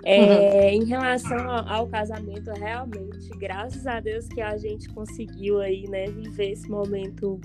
É, 0.05 0.19
uhum. 0.19 0.81
Em 0.81 0.85
relação 0.85 1.49
ao 1.49 1.87
casamento, 1.87 2.51
realmente, 2.51 3.29
graças 3.37 3.87
a 3.87 3.99
Deus 3.99 4.27
que 4.27 4.41
a 4.41 4.57
gente 4.57 4.89
conseguiu 4.89 5.61
aí, 5.61 5.87
né, 5.87 6.05
viver 6.07 6.51
esse 6.51 6.69
momento 6.69 7.39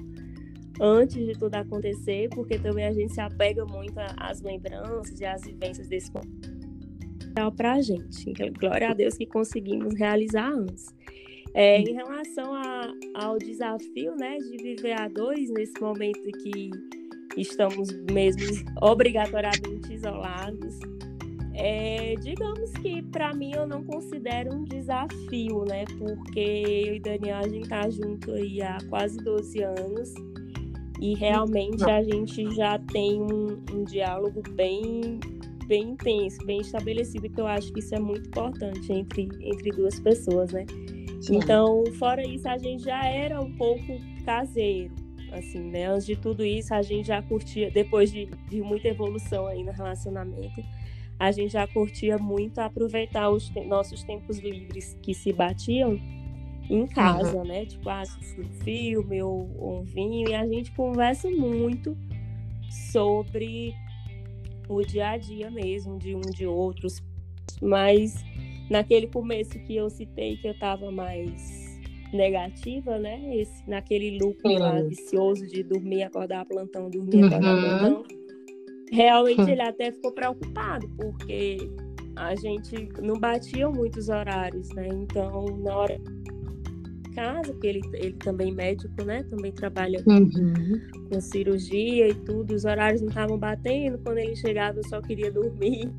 antes 0.81 1.25
de 1.25 1.33
tudo 1.35 1.55
acontecer, 1.55 2.29
porque 2.31 2.59
também 2.59 2.85
a 2.85 2.93
gente 2.93 3.13
se 3.13 3.21
apega 3.21 3.65
muito 3.65 3.95
às 4.17 4.41
lembranças 4.43 5.21
e 5.21 5.25
às 5.25 5.43
vivências 5.45 5.89
desse 5.89 6.13
momento 6.13 6.59
para 7.57 7.75
a 7.75 7.83
gente. 7.83 8.33
Glória 8.59 8.91
a 8.91 8.95
Deus 8.95 9.17
que 9.17 9.27
conseguimos 9.27 9.95
realizar 9.95 10.51
antes. 10.51 10.87
É, 11.55 11.81
em 11.81 11.95
relação 11.95 12.55
a, 12.55 12.93
ao 13.15 13.39
desafio, 13.39 14.15
né, 14.17 14.37
de 14.39 14.57
viver 14.63 14.93
a 14.93 15.09
dois 15.09 15.51
nesse 15.51 15.81
momento 15.81 16.21
que 16.43 16.71
estamos 17.37 17.91
mesmo 18.13 18.45
obrigatoriamente 18.83 19.95
isolados, 19.95 20.79
é, 21.59 22.15
digamos 22.23 22.71
que 22.75 23.03
para 23.03 23.35
mim 23.35 23.51
eu 23.53 23.67
não 23.67 23.83
considero 23.83 24.55
um 24.55 24.63
desafio, 24.63 25.65
né? 25.65 25.85
Porque 25.99 26.39
eu 26.87 26.95
e 26.95 27.01
Daniel 27.01 27.39
a 27.39 27.49
gente 27.49 27.69
tá 27.69 27.91
junto 27.91 28.31
aí 28.33 28.63
há 28.63 28.79
quase 28.89 29.19
12 29.19 29.63
anos 29.65 30.15
e 31.01 31.15
realmente 31.17 31.83
a 31.85 32.01
gente 32.03 32.49
já 32.55 32.79
tem 32.79 33.21
um, 33.21 33.61
um 33.73 33.85
diálogo 33.85 34.41
bem 34.53 35.19
bem 35.67 35.91
intenso, 35.91 36.39
bem 36.47 36.61
estabelecido, 36.61 37.29
que 37.29 37.41
eu 37.41 37.47
acho 37.47 37.73
que 37.73 37.81
isso 37.81 37.95
é 37.95 37.99
muito 37.99 38.27
importante 38.29 38.91
entre, 38.91 39.29
entre 39.43 39.71
duas 39.71 40.01
pessoas, 40.01 40.51
né? 40.53 40.65
Sim. 41.21 41.37
Então, 41.37 41.85
fora 41.99 42.27
isso, 42.27 42.49
a 42.49 42.57
gente 42.57 42.85
já 42.85 43.05
era 43.05 43.39
um 43.39 43.53
pouco 43.53 44.01
caseiro, 44.25 44.95
assim, 45.31 45.61
né? 45.71 45.87
Antes 45.87 46.07
de 46.07 46.17
tudo 46.17 46.43
isso, 46.43 46.73
a 46.73 46.81
gente 46.81 47.09
já 47.09 47.21
curtia, 47.21 47.71
depois 47.71 48.11
de, 48.11 48.31
de 48.49 48.63
muita 48.63 48.89
evolução 48.89 49.47
aí 49.47 49.63
no 49.63 49.73
relacionamento, 49.73 50.63
a 51.19 51.33
gente 51.33 51.53
já 51.53 51.67
curtia 51.67 52.17
muito 52.17 52.61
aproveitar 52.61 53.29
os 53.31 53.49
te 53.49 53.61
nossos 53.65 54.05
tempos 54.05 54.39
livres 54.39 54.97
que 55.03 55.13
se 55.13 55.33
batiam 55.33 55.99
em 56.71 56.87
casa, 56.87 57.39
uhum. 57.39 57.45
né? 57.45 57.67
Tipo, 57.67 57.89
assistir 57.89 58.41
um 58.41 58.53
filme 58.63 59.23
ou, 59.23 59.51
ou 59.59 59.81
um 59.81 59.83
vinho, 59.83 60.29
e 60.29 60.35
a 60.35 60.47
gente 60.47 60.71
conversa 60.73 61.29
muito 61.31 61.97
sobre 62.93 63.75
o 64.69 64.83
dia 64.83 65.11
a 65.11 65.17
dia 65.17 65.51
mesmo, 65.51 65.99
de 65.99 66.15
um 66.15 66.21
de 66.21 66.47
outros. 66.47 67.03
Mas 67.61 68.23
naquele 68.71 69.07
começo 69.07 69.59
que 69.61 69.75
eu 69.75 69.89
citei 69.91 70.37
que 70.37 70.47
eu 70.47 70.53
estava 70.53 70.93
mais 70.93 71.81
negativa, 72.13 72.99
né? 72.99 73.37
Esse, 73.37 73.69
naquele 73.69 74.19
loop 74.19 74.39
uhum. 74.45 74.59
lá 74.59 74.81
vicioso 74.83 75.47
de 75.47 75.63
dormir, 75.63 76.05
acordar 76.05 76.45
plantão, 76.45 76.89
dormir, 76.89 77.25
acordar 77.25 77.55
uhum. 77.55 77.79
plantão 77.79 78.18
realmente 78.91 79.43
hum. 79.43 79.49
ele 79.49 79.63
até 79.63 79.93
ficou 79.93 80.13
preocupado, 80.13 80.89
porque 80.97 81.71
a 82.17 82.35
gente 82.35 82.89
não 83.01 83.19
batia 83.19 83.69
muitos 83.69 84.09
horários, 84.09 84.69
né? 84.71 84.89
Então, 84.89 85.47
na 85.59 85.77
hora 85.77 86.01
casa, 87.19 87.53
porque 87.53 87.67
ele, 87.67 87.81
ele 87.95 88.13
também 88.13 88.53
é 88.53 88.55
médico, 88.55 89.05
né? 89.05 89.25
Também 89.25 89.51
trabalha 89.51 90.03
uhum. 90.07 90.81
com 91.11 91.21
cirurgia 91.21 92.09
e 92.09 92.15
tudo, 92.15 92.55
os 92.55 92.65
horários 92.65 93.01
não 93.01 93.09
estavam 93.09 93.37
batendo. 93.37 93.99
Quando 93.99 94.19
ele 94.19 94.37
chegava, 94.37 94.79
eu 94.79 94.85
só 94.85 95.01
queria 95.01 95.31
dormir. 95.31 95.91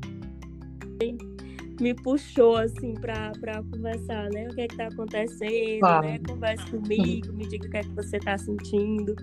Me 1.78 1.94
puxou 1.94 2.56
assim 2.56 2.94
para 2.94 3.62
conversar, 3.70 4.30
né? 4.30 4.48
O 4.48 4.54
que 4.54 4.62
é 4.62 4.68
que 4.68 4.76
tá 4.76 4.86
acontecendo, 4.86 5.80
claro. 5.80 6.06
né? 6.06 6.18
Converse 6.26 6.70
comigo, 6.70 7.32
me 7.32 7.46
diga 7.46 7.66
o 7.66 7.70
que 7.70 7.76
é 7.76 7.82
que 7.82 7.94
você 7.94 8.18
tá 8.18 8.36
sentindo 8.38 9.14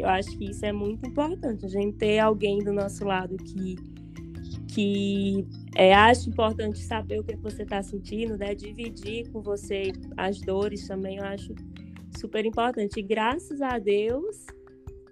eu 0.00 0.08
acho 0.08 0.36
que 0.36 0.50
isso 0.50 0.64
é 0.64 0.72
muito 0.72 1.06
importante, 1.06 1.64
a 1.64 1.68
gente 1.68 1.96
ter 1.96 2.18
alguém 2.18 2.58
do 2.58 2.72
nosso 2.72 3.04
lado 3.04 3.36
que 3.36 3.76
que 4.72 5.44
é, 5.74 5.92
acho 5.92 6.28
importante 6.28 6.78
saber 6.78 7.20
o 7.20 7.24
que 7.24 7.36
você 7.36 7.62
está 7.62 7.82
sentindo, 7.82 8.36
né? 8.36 8.54
Dividir 8.54 9.28
com 9.30 9.40
você 9.42 9.92
as 10.16 10.40
dores 10.40 10.86
também, 10.86 11.18
eu 11.18 11.24
acho 11.24 11.54
super 12.18 12.44
importante. 12.44 13.00
E 13.00 13.02
graças 13.02 13.60
a 13.60 13.78
Deus 13.78 14.46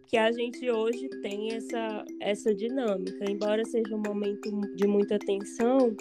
que 0.07 0.17
a 0.17 0.33
gente 0.33 0.71
hoje 0.71 1.09
tem 1.23 1.53
essa, 1.55 2.05
essa 2.21 2.55
dinâmica. 2.55 3.31
Embora 3.31 3.65
seja 3.65 3.95
um 3.95 4.03
momento 4.05 4.51
de 4.75 4.87
muita 4.87 5.19
tensão, 5.19 5.95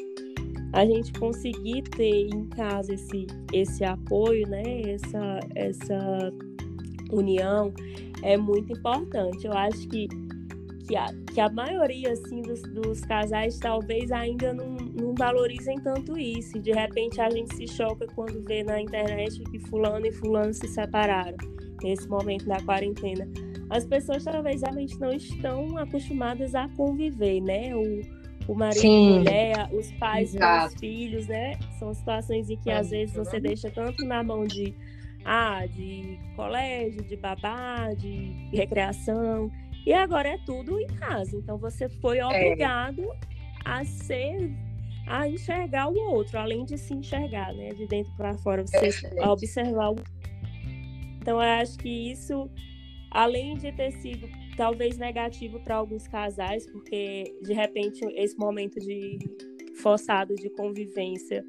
a 0.74 0.86
gente 0.86 1.12
conseguir 1.14 1.84
ter 1.84 2.28
em 2.34 2.46
casa 2.50 2.94
esse, 2.94 3.28
esse 3.52 3.84
apoio, 3.84 4.48
né? 4.48 4.82
Essa, 4.88 5.40
essa 5.56 6.34
união, 7.12 7.74
é 8.28 8.36
muito 8.36 8.74
importante. 8.74 9.48
Eu 9.48 9.54
acho 9.54 9.88
que, 9.88 10.08
que, 10.86 10.96
a, 10.98 11.08
que 11.34 11.40
a 11.40 11.50
maioria 11.50 12.12
assim, 12.12 12.42
dos, 12.42 12.62
dos 12.64 13.00
casais 13.02 13.58
talvez 13.58 14.12
ainda 14.12 14.54
não, 14.54 14.76
não 14.76 15.16
valorizem 15.16 15.78
tanto 15.78 16.18
isso. 16.20 16.58
E 16.58 16.62
de 16.62 16.74
repente 16.74 17.22
a 17.22 17.30
gente 17.30 17.56
se 17.56 17.66
choca 17.68 18.06
quando 18.14 18.44
vê 18.44 18.64
na 18.64 18.82
internet 18.82 19.42
que 19.50 19.60
fulano 19.60 20.06
e 20.06 20.12
fulano 20.12 20.54
se 20.54 20.68
separaram 20.68 21.38
nesse 21.82 22.08
momento 22.10 22.46
da 22.46 22.62
quarentena. 22.62 23.26
as 23.70 23.86
pessoas 23.86 24.26
talvez 24.26 24.62
realmente 24.62 25.00
não 25.00 25.14
estão 25.14 25.78
acostumadas 25.78 26.54
a 26.54 26.68
conviver, 26.76 27.40
né? 27.40 27.74
O, 27.74 28.52
o 28.52 28.56
marido 28.56 28.82
Sim. 28.82 29.16
a 29.16 29.20
mulher, 29.20 29.70
os 29.72 29.92
pais 29.94 30.36
Exato. 30.36 30.66
e 30.66 30.68
os 30.68 30.80
filhos, 30.80 31.28
né? 31.28 31.58
São 31.80 31.94
situações 31.94 32.50
em 32.50 32.58
que 32.58 32.72
às 32.72 32.90
vezes 32.90 33.16
você 33.16 33.40
deixa 33.40 33.70
tanto 33.70 34.04
na 34.06 34.22
mão 34.22 34.44
de 34.44 34.76
ah, 35.28 35.66
de 35.66 36.18
colégio, 36.38 37.04
de 37.04 37.18
babá, 37.18 37.94
de 37.94 38.50
recreação, 38.54 39.52
e 39.86 39.94
agora 39.94 40.30
é 40.30 40.38
tudo 40.46 40.80
em 40.80 40.88
casa. 40.88 41.36
Então 41.36 41.58
você 41.58 41.90
foi 41.90 42.20
é. 42.20 42.26
obrigado 42.26 43.02
é. 43.02 43.18
a 43.66 43.84
ser 43.84 44.50
a 45.06 45.28
enxergar 45.28 45.88
o 45.88 45.96
outro, 46.12 46.38
além 46.38 46.66
de 46.66 46.78
se 46.78 46.94
enxergar, 46.94 47.54
né, 47.54 47.70
de 47.70 47.88
dentro 47.88 48.12
para 48.18 48.38
fora, 48.40 48.66
você 48.66 48.90
a 49.22 49.32
observar 49.32 49.92
o 49.92 49.96
Então 51.22 51.42
eu 51.42 51.50
acho 51.62 51.78
que 51.78 52.12
isso 52.12 52.50
além 53.12 53.56
de 53.56 53.72
ter 53.72 53.92
sido 53.92 54.28
talvez 54.58 54.98
negativo 54.98 55.60
para 55.60 55.76
alguns 55.76 56.08
casais, 56.08 56.66
porque 56.68 57.34
de 57.42 57.54
repente 57.54 58.04
esse 58.16 58.38
momento 58.38 58.80
de 58.80 59.20
forçado 59.82 60.36
de 60.36 60.50
convivência 60.50 61.46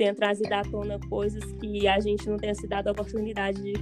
tenha 0.00 0.14
trazido 0.14 0.50
à 0.54 0.62
tona 0.62 0.98
coisas 1.10 1.44
que 1.60 1.86
a 1.86 2.00
gente 2.00 2.26
não 2.26 2.38
tenha 2.38 2.54
se 2.54 2.66
dado 2.66 2.88
a 2.88 2.92
oportunidade 2.92 3.62
de 3.62 3.74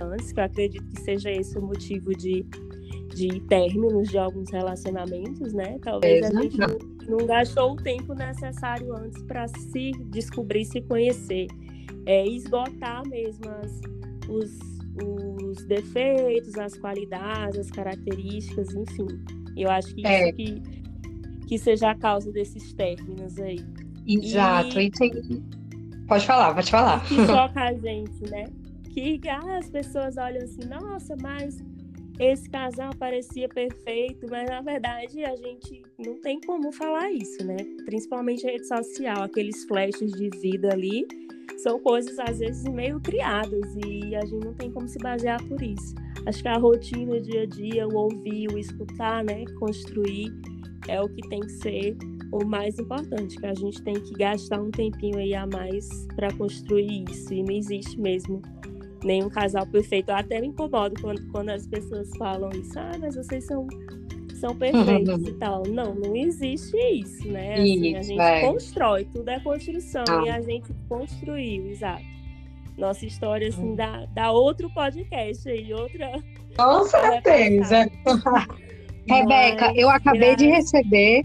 antes, 0.00 0.32
que 0.32 0.40
eu 0.40 0.44
acredito 0.44 0.86
que 0.86 1.00
seja 1.02 1.30
esse 1.30 1.58
o 1.58 1.62
motivo 1.62 2.16
de, 2.16 2.42
de 3.14 3.38
términos 3.40 4.08
de 4.08 4.16
alguns 4.16 4.50
relacionamentos, 4.50 5.52
né? 5.52 5.78
Talvez 5.82 6.24
a 6.24 6.40
gente 6.40 6.56
não, 6.56 7.18
não 7.18 7.26
gastou 7.26 7.72
o 7.72 7.76
tempo 7.76 8.14
necessário 8.14 8.96
antes 8.96 9.22
para 9.24 9.46
se 9.48 9.92
descobrir, 10.06 10.64
se 10.64 10.80
conhecer, 10.80 11.48
é, 12.06 12.26
esgotar 12.26 13.06
mesmo 13.06 13.44
as, 13.46 13.80
os, 14.26 14.58
os 15.04 15.64
defeitos, 15.66 16.56
as 16.56 16.78
qualidades, 16.78 17.58
as 17.58 17.70
características, 17.70 18.74
enfim. 18.74 19.06
Eu 19.54 19.68
acho 19.70 19.94
que 19.94 20.06
é. 20.06 20.28
isso 20.28 20.36
que, 20.36 20.62
que 21.46 21.58
seja 21.58 21.90
a 21.90 21.94
causa 21.94 22.32
desses 22.32 22.72
términos 22.72 23.38
aí. 23.38 23.62
Exato. 24.08 24.80
E, 24.80 24.90
tem... 24.90 25.12
Pode 26.06 26.26
falar, 26.26 26.54
pode 26.54 26.70
falar. 26.70 27.04
Que 27.06 27.14
choca 27.26 27.60
a 27.60 27.72
gente, 27.74 28.30
né? 28.30 28.44
Que 28.94 29.20
ah, 29.28 29.58
as 29.58 29.68
pessoas 29.68 30.16
olham 30.16 30.42
assim, 30.42 30.66
nossa, 30.66 31.14
mas 31.20 31.62
esse 32.18 32.48
casal 32.50 32.90
parecia 32.98 33.48
perfeito, 33.48 34.26
mas 34.28 34.48
na 34.48 34.60
verdade 34.60 35.24
a 35.24 35.36
gente 35.36 35.82
não 35.98 36.20
tem 36.20 36.40
como 36.40 36.72
falar 36.72 37.12
isso, 37.12 37.44
né? 37.44 37.56
Principalmente 37.84 38.46
a 38.46 38.50
rede 38.50 38.66
social, 38.66 39.22
aqueles 39.22 39.64
flashes 39.66 40.10
de 40.12 40.28
vida 40.40 40.72
ali 40.72 41.06
são 41.58 41.78
coisas 41.78 42.18
às 42.18 42.38
vezes 42.38 42.64
meio 42.64 43.00
criadas 43.00 43.76
e 43.86 44.16
a 44.16 44.24
gente 44.24 44.44
não 44.44 44.54
tem 44.54 44.70
como 44.72 44.88
se 44.88 44.98
basear 44.98 45.42
por 45.46 45.62
isso. 45.62 45.94
Acho 46.26 46.42
que 46.42 46.48
a 46.48 46.58
rotina, 46.58 47.14
o 47.14 47.20
dia 47.20 47.42
a 47.42 47.46
dia, 47.46 47.86
o 47.86 47.94
ouvir, 47.94 48.48
o 48.52 48.58
escutar, 48.58 49.22
né, 49.24 49.44
construir 49.58 50.32
é 50.88 51.00
o 51.00 51.08
que 51.08 51.28
tem 51.28 51.40
que 51.40 51.52
ser 51.52 51.96
o 52.32 52.44
mais 52.44 52.78
importante, 52.78 53.36
que 53.36 53.46
a 53.46 53.54
gente 53.54 53.82
tem 53.82 53.94
que 53.94 54.12
gastar 54.14 54.60
um 54.60 54.70
tempinho 54.70 55.18
aí 55.18 55.34
a 55.34 55.46
mais 55.46 55.88
para 56.14 56.32
construir 56.32 57.04
isso 57.10 57.32
e 57.32 57.42
não 57.42 57.54
existe 57.54 57.98
mesmo 58.00 58.42
nenhum 59.04 59.28
casal 59.28 59.66
perfeito. 59.66 60.10
Eu 60.10 60.16
até 60.16 60.40
me 60.40 60.48
incomodo 60.48 61.00
quando, 61.00 61.26
quando 61.30 61.50
as 61.50 61.66
pessoas 61.66 62.10
falam 62.18 62.50
isso, 62.50 62.78
ah, 62.78 62.92
mas 63.00 63.14
vocês 63.14 63.44
são 63.44 63.66
são 64.38 64.54
perfeitos 64.54 65.26
e 65.26 65.32
tal. 65.38 65.64
Não, 65.66 65.94
não 65.94 66.14
existe 66.16 66.76
isso, 66.76 67.28
né? 67.28 67.54
Assim, 67.54 67.88
isso, 67.88 67.98
a 67.98 68.02
gente 68.02 68.20
é. 68.20 68.40
constrói, 68.42 69.04
tudo 69.06 69.28
é 69.28 69.40
construção 69.40 70.04
ah. 70.08 70.22
e 70.26 70.30
a 70.30 70.40
gente 70.40 70.72
construiu, 70.88 71.68
exato. 71.68 72.04
Nossa 72.76 73.04
história, 73.04 73.48
assim, 73.48 73.72
hum. 73.72 73.74
dá, 73.74 74.06
dá 74.14 74.30
outro 74.30 74.72
podcast 74.72 75.48
aí, 75.48 75.74
outra. 75.74 76.12
Com 76.56 76.84
certeza. 76.86 77.90
Rebeca, 79.08 79.72
eu 79.74 79.90
acabei 79.90 80.36
de 80.36 80.46
receber. 80.46 81.24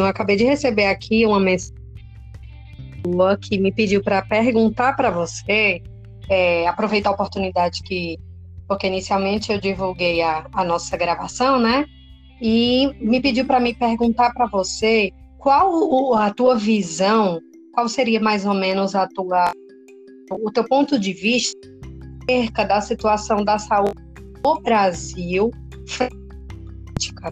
Eu 0.00 0.06
acabei 0.06 0.36
de 0.36 0.44
receber 0.44 0.86
aqui 0.86 1.26
uma 1.26 1.40
mensagem 1.40 1.80
que 3.42 3.58
me 3.58 3.72
pediu 3.72 4.02
para 4.02 4.22
perguntar 4.22 4.94
para 4.94 5.10
você, 5.10 5.82
é, 6.28 6.66
aproveitar 6.66 7.10
a 7.10 7.12
oportunidade 7.12 7.82
que 7.82 8.18
porque 8.70 8.86
inicialmente 8.86 9.50
eu 9.50 9.60
divulguei 9.60 10.22
a, 10.22 10.46
a 10.52 10.62
nossa 10.62 10.96
gravação, 10.96 11.58
né? 11.58 11.84
E 12.40 12.88
me 13.00 13.20
pediu 13.20 13.44
para 13.44 13.58
me 13.58 13.74
perguntar 13.74 14.32
para 14.32 14.46
você 14.46 15.10
qual 15.38 16.14
a 16.14 16.32
tua 16.32 16.54
visão, 16.54 17.40
qual 17.72 17.88
seria 17.88 18.20
mais 18.20 18.46
ou 18.46 18.54
menos 18.54 18.94
a 18.94 19.08
tua, 19.08 19.50
o 20.30 20.52
teu 20.52 20.62
ponto 20.68 21.00
de 21.00 21.12
vista 21.12 21.58
acerca 22.22 22.64
da 22.64 22.80
situação 22.80 23.44
da 23.44 23.58
saúde 23.58 24.00
no 24.44 24.60
Brasil. 24.60 25.50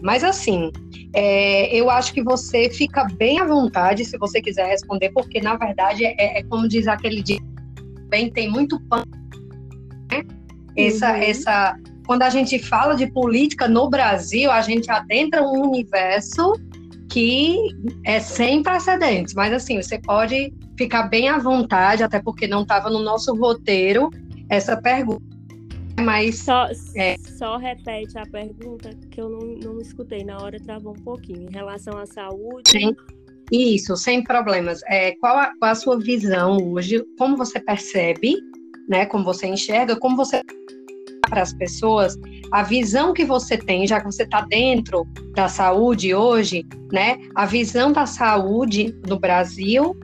Mas 0.01 0.25
assim, 0.25 0.69
é, 1.13 1.75
eu 1.75 1.89
acho 1.89 2.13
que 2.13 2.23
você 2.23 2.69
fica 2.69 3.05
bem 3.17 3.39
à 3.39 3.45
vontade 3.45 4.05
se 4.05 4.17
você 4.17 4.41
quiser 4.41 4.67
responder, 4.67 5.09
porque 5.09 5.41
na 5.41 5.55
verdade 5.55 6.05
é, 6.05 6.39
é 6.39 6.43
como 6.43 6.67
diz 6.67 6.87
aquele 6.87 7.21
dia, 7.21 7.39
bem 8.09 8.31
tem 8.31 8.49
muito 8.49 8.79
pano 8.81 9.05
essa, 10.75 11.11
uhum. 11.11 11.21
essa, 11.21 11.77
quando 12.05 12.23
a 12.23 12.29
gente 12.29 12.59
fala 12.59 12.95
de 12.95 13.07
política 13.07 13.67
no 13.67 13.89
Brasil, 13.89 14.51
a 14.51 14.61
gente 14.61 14.89
adentra 14.89 15.43
um 15.43 15.69
universo 15.69 16.53
que 17.09 17.57
é 18.05 18.19
sem 18.19 18.61
precedentes. 18.63 19.33
Mas 19.33 19.51
assim, 19.51 19.81
você 19.81 19.99
pode 19.99 20.53
ficar 20.77 21.03
bem 21.03 21.27
à 21.27 21.37
vontade, 21.37 22.03
até 22.03 22.19
porque 22.21 22.47
não 22.47 22.61
estava 22.61 22.89
no 22.89 22.99
nosso 22.99 23.35
roteiro 23.35 24.09
essa 24.49 24.77
pergunta. 24.77 25.38
Mas 25.99 26.39
só, 26.39 26.67
é... 26.95 27.15
só 27.37 27.57
repete 27.57 28.17
a 28.17 28.25
pergunta 28.25 28.89
que 29.11 29.19
eu 29.19 29.29
não, 29.29 29.73
não 29.73 29.81
escutei 29.81 30.23
na 30.23 30.37
hora, 30.41 30.59
travou 30.59 30.93
um 30.93 31.03
pouquinho. 31.03 31.47
Em 31.49 31.53
relação 31.53 31.97
à 31.97 32.05
saúde. 32.05 32.69
Sim. 32.69 32.95
Isso, 33.51 33.95
sem 33.97 34.23
problemas. 34.23 34.81
É, 34.87 35.13
qual, 35.15 35.37
a, 35.37 35.51
qual 35.57 35.71
a 35.71 35.75
sua 35.75 35.99
visão 35.99 36.57
hoje? 36.57 37.03
Como 37.17 37.35
você 37.35 37.59
percebe 37.59 38.35
né? 38.89 39.05
Como 39.05 39.23
você 39.23 39.47
enxerga, 39.47 39.95
como 39.95 40.17
você 40.17 40.41
para 41.29 41.43
as 41.43 41.53
pessoas 41.53 42.17
a 42.51 42.63
visão 42.63 43.13
que 43.13 43.23
você 43.23 43.55
tem, 43.55 43.85
já 43.85 43.99
que 43.99 44.07
você 44.07 44.23
está 44.23 44.41
dentro 44.41 45.05
da 45.35 45.47
saúde 45.47 46.15
hoje, 46.15 46.65
né? 46.91 47.19
A 47.35 47.45
visão 47.45 47.91
da 47.91 48.07
saúde 48.07 48.95
no 49.07 49.19
Brasil 49.19 49.95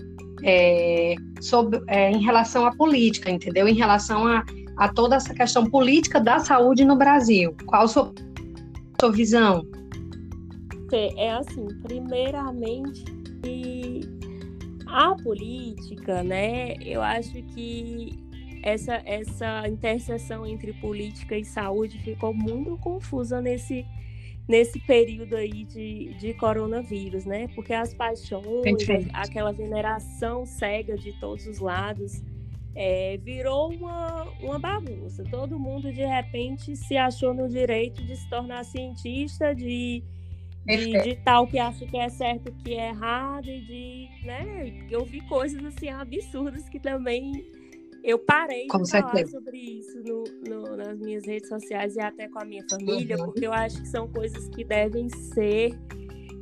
é, 0.43 1.15
sobre, 1.41 1.81
é, 1.87 2.11
em 2.11 2.23
relação 2.23 2.67
à 2.67 2.75
política, 2.75 3.31
entendeu? 3.31 3.67
Em 3.67 3.73
relação 3.73 4.27
a, 4.27 4.45
a 4.77 4.89
toda 4.89 5.15
essa 5.15 5.33
questão 5.33 5.69
política 5.69 6.19
da 6.19 6.39
saúde 6.39 6.83
no 6.83 6.95
Brasil. 6.95 7.55
Qual 7.65 7.83
a 7.83 7.87
sua, 7.87 8.13
sua 8.99 9.11
visão? 9.11 9.65
É 11.17 11.31
assim, 11.31 11.67
primeiramente, 11.83 13.03
a 14.87 15.15
política, 15.15 16.23
né? 16.23 16.75
Eu 16.75 17.01
acho 17.01 17.33
que 17.53 18.17
essa, 18.63 19.01
essa 19.05 19.67
interseção 19.67 20.45
entre 20.45 20.73
política 20.73 21.37
e 21.37 21.43
saúde 21.43 21.99
ficou 21.99 22.33
muito 22.33 22.77
confusa 22.77 23.41
nesse, 23.41 23.85
nesse 24.47 24.79
período 24.79 25.35
aí 25.35 25.65
de, 25.65 26.13
de 26.17 26.33
coronavírus, 26.35 27.25
né? 27.25 27.47
Porque 27.53 27.73
as 27.73 27.93
paixões, 27.93 28.87
aquela 29.13 29.51
veneração 29.51 30.45
cega 30.45 30.97
de 30.97 31.13
todos 31.19 31.45
os 31.45 31.59
lados, 31.59 32.23
é, 32.75 33.17
virou 33.17 33.71
uma, 33.71 34.23
uma 34.41 34.59
bagunça. 34.59 35.23
Todo 35.31 35.57
mundo, 35.57 35.91
de 35.93 36.05
repente, 36.05 36.75
se 36.75 36.97
achou 36.97 37.33
no 37.33 37.47
direito 37.47 38.03
de 38.05 38.15
se 38.17 38.29
tornar 38.29 38.65
cientista, 38.65 39.55
de, 39.55 40.03
de, 40.65 41.01
de, 41.01 41.15
tal 41.23 41.47
que 41.47 41.57
acha 41.57 41.85
que 41.85 41.97
é 41.97 42.09
certo, 42.09 42.51
que 42.63 42.73
é 42.73 42.89
errado, 42.89 43.47
e 43.47 43.61
de. 43.61 44.25
Né? 44.25 44.85
Eu 44.89 45.05
vi 45.05 45.21
coisas 45.21 45.63
assim 45.63 45.89
absurdas 45.89 46.67
que 46.67 46.79
também 46.79 47.45
eu 48.03 48.19
parei 48.19 48.67
com 48.67 48.81
de 48.81 48.89
certeza. 48.89 49.13
falar 49.13 49.27
sobre 49.27 49.57
isso 49.57 49.99
no, 50.03 50.23
no, 50.47 50.77
nas 50.77 50.99
minhas 50.99 51.25
redes 51.25 51.49
sociais 51.49 51.95
e 51.95 52.01
até 52.01 52.27
com 52.27 52.39
a 52.39 52.45
minha 52.45 52.63
família, 52.69 53.17
uhum. 53.17 53.25
porque 53.25 53.47
eu 53.47 53.53
acho 53.53 53.81
que 53.81 53.87
são 53.87 54.07
coisas 54.07 54.47
que 54.49 54.63
devem 54.63 55.09
ser 55.09 55.71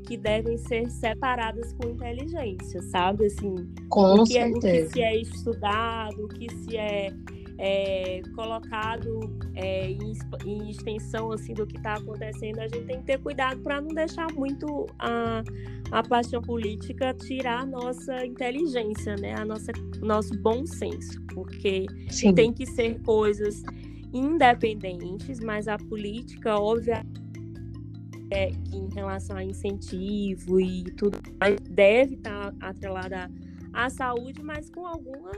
que 0.03 0.17
devem 0.17 0.57
ser 0.57 0.89
separadas 0.89 1.73
com 1.73 1.89
inteligência, 1.89 2.81
sabe? 2.83 3.25
Assim, 3.25 3.55
com 3.89 4.15
o 4.15 4.23
que. 4.23 4.37
É, 4.37 4.47
o 4.47 4.59
que 4.59 4.89
se 4.89 5.01
é 5.01 5.17
estudado, 5.17 6.25
o 6.25 6.27
que 6.27 6.53
se 6.55 6.77
é 6.77 7.13
é, 7.57 8.21
colocado 8.35 9.19
é, 9.55 9.89
em, 9.91 10.13
em, 10.45 10.69
extensão 10.69 11.31
assim 11.31 11.53
do 11.53 11.65
que 11.65 11.77
está 11.77 11.93
acontecendo, 11.93 12.59
a 12.59 12.67
gente 12.67 12.85
tem 12.85 12.99
que 12.99 13.05
ter 13.05 13.19
cuidado 13.19 13.61
para 13.61 13.79
não 13.79 13.89
deixar 13.89 14.31
muito 14.33 14.85
a, 14.99 15.43
a 15.91 16.03
paixão 16.03 16.41
política 16.41 17.13
tirar 17.13 17.61
a 17.61 17.65
nossa 17.65 18.25
inteligência, 18.25 19.15
né? 19.15 19.35
A 19.35 19.45
nossa 19.45 19.71
nosso 20.01 20.37
bom 20.41 20.65
senso, 20.65 21.21
porque 21.33 21.85
Sim. 22.09 22.33
tem 22.33 22.51
que 22.51 22.65
ser 22.65 22.99
coisas 23.01 23.63
independentes, 24.13 25.39
mas 25.39 25.67
a 25.67 25.77
política, 25.77 26.59
obviamente, 26.59 27.22
é, 28.33 28.51
que 28.51 28.77
em 28.77 28.89
relação 28.93 29.37
a 29.37 29.43
incentivo 29.43 30.59
e 30.59 30.83
tudo 30.97 31.19
deve 31.69 32.15
estar 32.15 32.51
tá 32.53 32.69
atrelada 32.69 33.31
à 33.71 33.89
saúde, 33.89 34.41
mas 34.43 34.69
com 34.69 34.85
alguma 34.85 35.31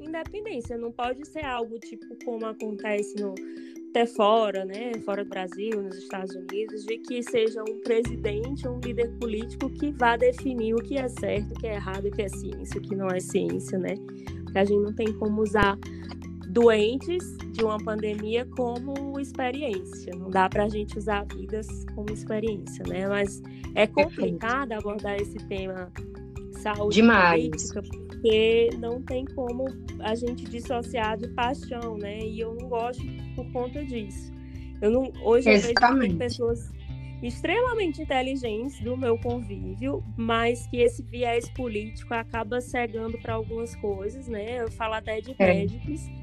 independência. 0.00 0.76
Não 0.78 0.92
pode 0.92 1.26
ser 1.26 1.44
algo 1.44 1.78
tipo 1.78 2.16
como 2.24 2.46
acontece 2.46 3.14
no, 3.20 3.34
até 3.90 4.06
fora, 4.06 4.64
né, 4.64 4.92
fora 5.04 5.24
do 5.24 5.30
Brasil, 5.30 5.82
nos 5.82 5.96
Estados 5.96 6.34
Unidos, 6.34 6.84
de 6.84 6.98
que 6.98 7.22
seja 7.22 7.62
um 7.62 7.80
presidente, 7.80 8.68
um 8.68 8.78
líder 8.78 9.10
político 9.18 9.70
que 9.70 9.90
vá 9.92 10.16
definir 10.16 10.74
o 10.74 10.78
que 10.78 10.96
é 10.96 11.08
certo, 11.08 11.52
o 11.52 11.54
que 11.54 11.66
é 11.66 11.74
errado, 11.74 12.06
o 12.06 12.10
que 12.10 12.22
é 12.22 12.28
ciência, 12.28 12.78
o 12.78 12.82
que 12.82 12.94
não 12.94 13.08
é 13.08 13.18
ciência, 13.18 13.78
né? 13.78 13.94
Porque 14.44 14.58
a 14.58 14.64
gente 14.64 14.82
não 14.82 14.94
tem 14.94 15.12
como 15.14 15.42
usar 15.42 15.78
doentes 16.58 17.36
de 17.52 17.62
uma 17.62 17.78
pandemia 17.78 18.44
como 18.56 19.20
experiência. 19.20 20.12
Não 20.16 20.28
dá 20.28 20.48
para 20.48 20.64
a 20.64 20.68
gente 20.68 20.98
usar 20.98 21.24
vidas 21.32 21.68
como 21.94 22.12
experiência, 22.12 22.84
né? 22.88 23.06
Mas 23.06 23.40
é 23.76 23.86
complicado 23.86 24.72
abordar 24.72 25.16
esse 25.20 25.38
tema 25.46 25.90
saúde 26.56 26.96
Demais. 26.96 27.44
política 27.44 27.82
porque 27.82 28.70
não 28.78 29.00
tem 29.00 29.24
como 29.26 29.66
a 30.00 30.16
gente 30.16 30.44
dissociar 30.46 31.16
de 31.16 31.28
paixão, 31.28 31.96
né? 31.96 32.18
E 32.18 32.40
eu 32.40 32.54
não 32.54 32.68
gosto 32.68 33.04
por 33.36 33.48
conta 33.52 33.84
disso. 33.84 34.32
Eu 34.82 34.90
não, 34.90 35.12
hoje 35.22 35.48
Exatamente. 35.48 36.12
eu 36.12 36.18
vejo 36.18 36.18
pessoas 36.18 36.72
extremamente 37.22 38.02
inteligentes 38.02 38.80
do 38.80 38.96
meu 38.96 39.16
convívio, 39.18 40.02
mas 40.16 40.66
que 40.66 40.78
esse 40.78 41.02
viés 41.02 41.48
político 41.50 42.14
acaba 42.14 42.60
cegando 42.60 43.16
para 43.18 43.34
algumas 43.34 43.76
coisas, 43.76 44.26
né? 44.26 44.60
Eu 44.60 44.70
falo 44.72 44.94
até 44.94 45.20
de 45.20 45.36
é. 45.38 45.46
médicos. 45.46 46.17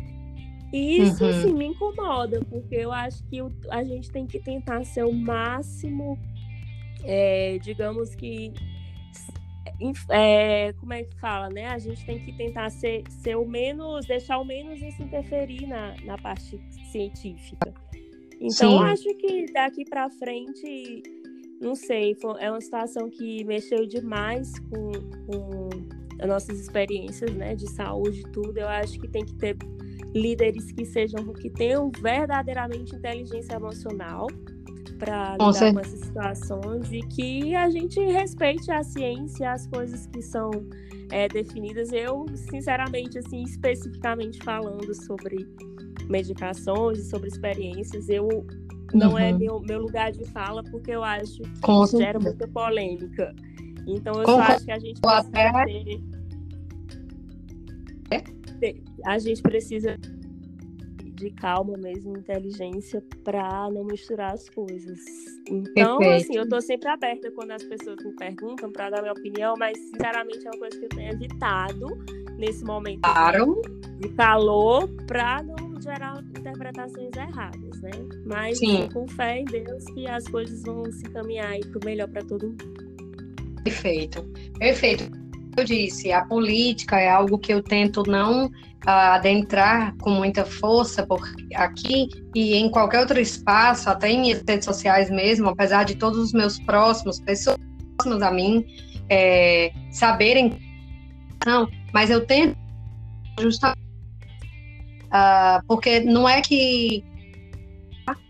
E 0.76 1.02
isso 1.04 1.24
uhum. 1.24 1.30
assim, 1.30 1.54
me 1.54 1.68
incomoda, 1.68 2.42
porque 2.50 2.76
eu 2.76 2.92
acho 2.92 3.24
que 3.30 3.40
a 3.70 3.82
gente 3.82 4.12
tem 4.12 4.28
que 4.28 4.40
tentar 4.40 4.84
ser 4.84 5.06
o 5.06 5.14
máximo, 5.14 6.20
é, 7.06 7.58
digamos 7.60 8.14
que 8.14 8.52
é, 10.10 10.74
como 10.74 10.92
é 10.92 11.04
que 11.04 11.16
fala, 11.18 11.50
né? 11.50 11.68
A 11.68 11.78
gente 11.78 12.06
tem 12.06 12.20
que 12.20 12.34
tentar 12.34 12.70
ser, 12.72 13.04
ser 13.10 13.38
o 13.38 13.46
menos, 13.46 14.06
deixar 14.06 14.38
o 14.38 14.44
menos 14.44 14.82
isso 14.82 15.02
interferir 15.02 15.66
na, 15.66 15.96
na 16.04 16.18
parte 16.18 16.60
científica. 16.92 17.74
Então, 18.42 18.82
acho 18.82 19.16
que 19.16 19.46
daqui 19.54 19.86
para 19.86 20.10
frente, 20.10 21.04
não 21.62 21.74
sei, 21.74 22.18
é 22.38 22.52
uma 22.52 22.60
situação 22.60 23.10
que 23.10 23.46
mexeu 23.46 23.86
demais 23.88 24.60
com, 24.60 24.92
com 25.26 25.70
as 26.20 26.28
nossas 26.28 26.60
experiências, 26.60 27.34
né, 27.34 27.56
de 27.56 27.70
saúde 27.72 28.20
e 28.20 28.32
tudo. 28.34 28.58
Eu 28.58 28.68
acho 28.68 29.00
que 29.00 29.08
tem 29.08 29.24
que 29.24 29.36
ter 29.36 29.56
líderes 30.16 30.72
que 30.72 30.86
sejam, 30.86 31.22
que 31.34 31.50
tenham 31.50 31.92
verdadeiramente 32.02 32.96
inteligência 32.96 33.56
emocional 33.56 34.28
para 34.98 35.34
lidar 35.34 35.54
certeza. 35.54 35.74
com 35.74 35.80
essas 35.80 36.00
situações 36.00 36.92
e 36.92 37.00
que 37.02 37.54
a 37.54 37.70
gente 37.70 38.00
respeite 38.00 38.72
a 38.72 38.82
ciência, 38.82 39.52
as 39.52 39.68
coisas 39.68 40.08
que 40.08 40.22
são 40.22 40.50
é, 41.12 41.28
definidas. 41.28 41.92
Eu, 41.92 42.26
sinceramente, 42.50 43.20
assim, 43.20 43.44
especificamente 43.44 44.42
falando 44.42 44.94
sobre 45.06 45.46
medicações 46.08 47.00
e 47.00 47.10
sobre 47.10 47.28
experiências, 47.28 48.08
eu 48.08 48.28
não 48.94 49.18
é 49.18 49.32
uhum. 49.32 49.36
é 49.36 49.38
meu, 49.38 49.60
meu 49.60 49.80
lugar 49.82 50.12
de 50.12 50.24
fala 50.32 50.64
porque 50.64 50.92
eu 50.92 51.04
acho 51.04 51.42
que 51.42 51.62
com 51.62 51.86
gera 51.86 52.20
muita 52.20 52.48
polêmica. 52.48 53.36
Então 53.88 54.14
eu 54.22 54.26
só 54.26 54.40
acho 54.42 54.66
que 54.66 54.72
a 54.72 54.80
gente 54.80 55.02
precisa 55.02 55.32
ter, 58.10 58.24
ter, 58.60 58.84
a 59.06 59.18
gente 59.20 59.42
precisa 59.42 59.98
de 61.16 61.30
calma 61.32 61.78
mesmo, 61.78 62.18
inteligência, 62.18 63.02
para 63.24 63.70
não 63.72 63.86
misturar 63.86 64.34
as 64.34 64.50
coisas. 64.50 65.00
Então, 65.48 65.98
Perfeito. 65.98 66.24
assim, 66.24 66.38
eu 66.38 66.50
tô 66.50 66.60
sempre 66.60 66.90
aberta 66.90 67.32
quando 67.32 67.52
as 67.52 67.64
pessoas 67.64 67.98
me 68.04 68.14
perguntam 68.16 68.72
para 68.72 68.90
dar 68.90 69.02
minha 69.02 69.14
opinião, 69.14 69.56
mas 69.58 69.78
sinceramente 69.78 70.46
é 70.46 70.50
uma 70.50 70.60
coisa 70.60 70.78
que 70.78 70.86
eu 70.86 70.90
tenho 70.90 71.14
evitado 71.14 71.88
nesse 72.38 72.66
momento 72.66 73.02
claro. 73.02 73.62
de 74.00 74.10
calor 74.10 74.90
para 75.08 75.42
não 75.44 75.82
gerar 75.82 76.22
interpretações 76.38 77.12
erradas, 77.16 77.82
né? 77.82 77.92
Mas 78.26 78.58
Sim. 78.58 78.90
com 78.92 79.08
fé 79.08 79.40
em 79.40 79.46
Deus 79.46 79.86
que 79.94 80.08
as 80.08 80.28
coisas 80.28 80.64
vão 80.64 80.92
se 80.92 81.04
caminhar 81.04 81.52
aí 81.52 81.62
pro 81.62 81.80
melhor 81.86 82.10
para 82.10 82.24
todo 82.24 82.48
mundo. 82.48 82.76
Perfeito. 83.64 84.22
Perfeito 84.60 85.25
eu 85.58 85.66
disse, 85.66 86.12
a 86.12 86.26
política 86.26 87.00
é 87.00 87.10
algo 87.10 87.38
que 87.38 87.54
eu 87.54 87.62
tento 87.62 88.04
não 88.08 88.46
uh, 88.46 88.52
adentrar 88.86 89.96
com 89.98 90.10
muita 90.10 90.46
força 90.46 91.06
por 91.06 91.22
aqui 91.56 92.08
e 92.34 92.56
em 92.56 92.70
qualquer 92.70 93.00
outro 93.00 93.20
espaço, 93.20 93.90
até 93.90 94.12
em 94.12 94.22
minhas 94.22 94.44
redes 94.48 94.66
sociais 94.66 95.10
mesmo, 95.10 95.50
apesar 95.50 95.84
de 95.84 95.96
todos 95.96 96.20
os 96.20 96.34
meus 96.34 96.60
próximos, 96.60 97.20
pessoas 97.20 97.58
próximas 97.98 98.22
a 98.22 98.32
mim, 98.32 98.66
é, 99.10 99.72
saberem, 99.92 100.58
não, 101.46 101.68
mas 101.94 102.10
eu 102.10 102.26
tento 102.26 102.58
justamente 103.40 103.86
uh, 105.06 105.66
porque 105.68 106.00
não 106.00 106.28
é 106.28 106.42
que 106.42 107.04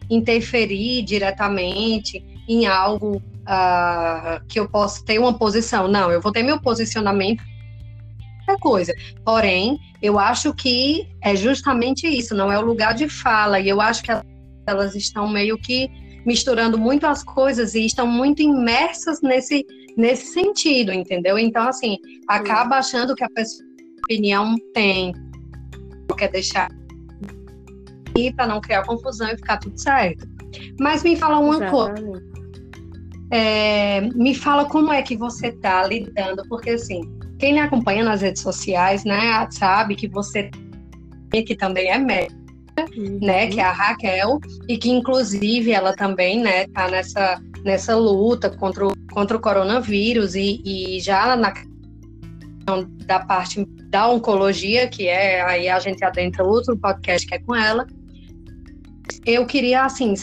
interferir 0.09 1.03
diretamente 1.03 2.23
em 2.47 2.67
algo 2.67 3.21
uh, 3.47 4.45
que 4.47 4.59
eu 4.59 4.69
posso 4.69 5.03
ter 5.05 5.19
uma 5.19 5.37
posição. 5.37 5.87
Não, 5.87 6.11
eu 6.11 6.21
vou 6.21 6.31
ter 6.31 6.43
meu 6.43 6.59
posicionamento 6.59 7.43
é 8.47 8.57
coisa. 8.57 8.93
Porém, 9.23 9.79
eu 10.01 10.19
acho 10.19 10.53
que 10.53 11.07
é 11.21 11.35
justamente 11.35 12.07
isso, 12.07 12.35
não 12.35 12.51
é 12.51 12.59
o 12.59 12.65
lugar 12.65 12.93
de 12.93 13.09
fala. 13.09 13.59
E 13.59 13.67
eu 13.67 13.81
acho 13.81 14.03
que 14.03 14.11
elas 14.67 14.95
estão 14.95 15.27
meio 15.27 15.57
que 15.57 15.89
misturando 16.25 16.77
muito 16.77 17.05
as 17.05 17.23
coisas 17.23 17.75
e 17.75 17.85
estão 17.85 18.07
muito 18.07 18.41
imersas 18.41 19.21
nesse, 19.21 19.65
nesse 19.97 20.33
sentido, 20.33 20.91
entendeu? 20.91 21.37
Então, 21.37 21.67
assim, 21.67 21.97
acaba 22.27 22.77
achando 22.77 23.15
que 23.15 23.23
a 23.23 23.29
pessoa 23.29 23.65
opinião 24.03 24.55
tem, 24.73 25.13
quer 26.17 26.29
deixar 26.29 26.69
para 28.35 28.47
não 28.47 28.61
criar 28.61 28.85
confusão 28.85 29.27
e 29.27 29.35
ficar 29.35 29.57
tudo 29.57 29.77
certo. 29.77 30.25
Mas 30.79 31.03
me 31.03 31.15
fala 31.15 31.39
uma 31.39 31.55
Exatamente. 31.55 32.01
coisa. 32.01 32.34
É, 33.31 34.01
me 34.01 34.35
fala 34.35 34.65
como 34.65 34.91
é 34.91 35.01
que 35.01 35.17
você 35.17 35.47
está 35.47 35.85
lidando, 35.85 36.43
porque 36.47 36.71
assim, 36.71 37.01
quem 37.39 37.53
me 37.53 37.59
acompanha 37.59 38.03
nas 38.03 38.21
redes 38.21 38.41
sociais, 38.41 39.03
né, 39.03 39.47
sabe 39.51 39.95
que 39.95 40.07
você 40.07 40.49
que 41.31 41.55
também 41.55 41.89
é 41.89 41.97
médica, 41.97 42.35
uhum. 42.95 43.19
né, 43.21 43.47
que 43.47 43.59
é 43.59 43.63
a 43.63 43.71
Raquel, 43.71 44.39
e 44.69 44.77
que 44.77 44.89
inclusive 44.89 45.71
ela 45.71 45.93
também, 45.93 46.41
né, 46.41 46.65
tá 46.67 46.87
nessa, 46.87 47.41
nessa 47.63 47.93
luta 47.95 48.49
contra 48.49 48.87
o, 48.87 48.93
contra 49.11 49.35
o 49.35 49.39
coronavírus 49.39 50.35
e, 50.35 50.61
e 50.63 50.99
já 51.01 51.35
na 51.35 51.53
da 53.05 53.19
parte 53.19 53.63
da 53.89 54.09
oncologia, 54.09 54.87
que 54.87 55.07
é 55.07 55.41
aí 55.41 55.69
a 55.69 55.79
gente 55.79 56.03
adentra 56.03 56.43
outro 56.43 56.75
podcast 56.75 57.27
que 57.27 57.35
é 57.35 57.39
com 57.39 57.53
ela. 57.53 57.85
Eu 59.25 59.45
queria 59.45 59.83
assim 59.83 60.15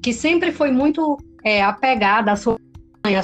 que 0.00 0.12
sempre 0.12 0.52
foi 0.52 0.70
muito 0.70 1.18
é, 1.44 1.62
apegada 1.62 2.32
à 2.32 2.36
sua 2.36 2.58
mãe, 3.04 3.16
à 3.16 3.22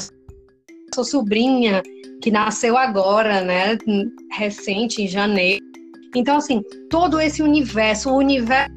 sua 0.95 1.05
sobrinha, 1.05 1.83
que 2.23 2.31
nasceu 2.31 2.77
agora, 2.77 3.41
né, 3.43 3.79
recente, 4.33 5.03
em 5.03 5.09
janeiro. 5.09 5.65
Então, 6.15 6.37
assim, 6.37 6.63
todo 6.89 7.21
esse 7.21 7.43
universo, 7.43 8.11
o 8.11 8.17
universo 8.17 8.75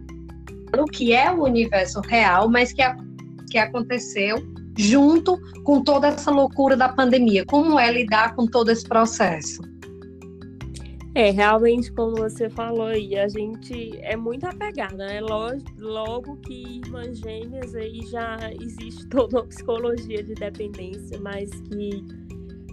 que 0.91 1.13
é 1.13 1.31
o 1.31 1.43
universo 1.43 1.99
real, 2.01 2.49
mas 2.49 2.73
que, 2.73 2.83
que 3.49 3.57
aconteceu 3.57 4.37
junto 4.77 5.37
com 5.63 5.81
toda 5.81 6.07
essa 6.07 6.31
loucura 6.31 6.77
da 6.77 6.89
pandemia. 6.89 7.45
Como 7.45 7.79
é 7.79 7.91
lidar 7.91 8.35
com 8.35 8.45
todo 8.45 8.69
esse 8.69 8.87
processo? 8.87 9.61
É, 11.15 11.31
realmente, 11.31 11.91
como 11.91 12.15
você 12.15 12.49
falou 12.49 12.87
aí, 12.87 13.17
a 13.17 13.27
gente 13.27 13.97
é 14.01 14.15
muito 14.15 14.45
apegada, 14.45 14.95
né? 14.95 15.19
Logo, 15.19 15.57
logo 15.79 16.37
que 16.37 16.81
irmãs 16.83 17.17
gêmeas 17.17 17.73
aí 17.73 18.01
já 18.05 18.37
existe 18.61 19.07
toda 19.09 19.39
uma 19.39 19.47
psicologia 19.47 20.23
de 20.23 20.35
dependência, 20.35 21.19
mas 21.19 21.49
que 21.61 22.03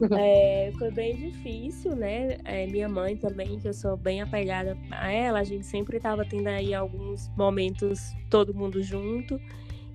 é, 0.12 0.70
foi 0.78 0.90
bem 0.90 1.16
difícil, 1.16 1.96
né? 1.96 2.36
É, 2.44 2.66
minha 2.66 2.88
mãe 2.90 3.16
também, 3.16 3.58
que 3.58 3.68
eu 3.68 3.74
sou 3.74 3.96
bem 3.96 4.20
apegada 4.20 4.76
a 4.90 5.10
ela, 5.10 5.40
a 5.40 5.44
gente 5.44 5.64
sempre 5.64 5.96
estava 5.96 6.22
tendo 6.24 6.48
aí 6.48 6.74
alguns 6.74 7.30
momentos 7.36 8.12
todo 8.28 8.54
mundo 8.54 8.82
junto. 8.82 9.40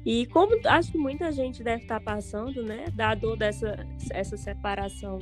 E 0.03 0.25
como 0.27 0.59
acho 0.65 0.91
que 0.91 0.97
muita 0.97 1.31
gente 1.31 1.63
deve 1.63 1.83
estar 1.83 1.99
tá 1.99 2.05
passando, 2.05 2.63
né? 2.63 2.85
Da 2.95 3.13
dor 3.13 3.37
dessa 3.37 3.85
essa 4.09 4.35
separação 4.35 5.19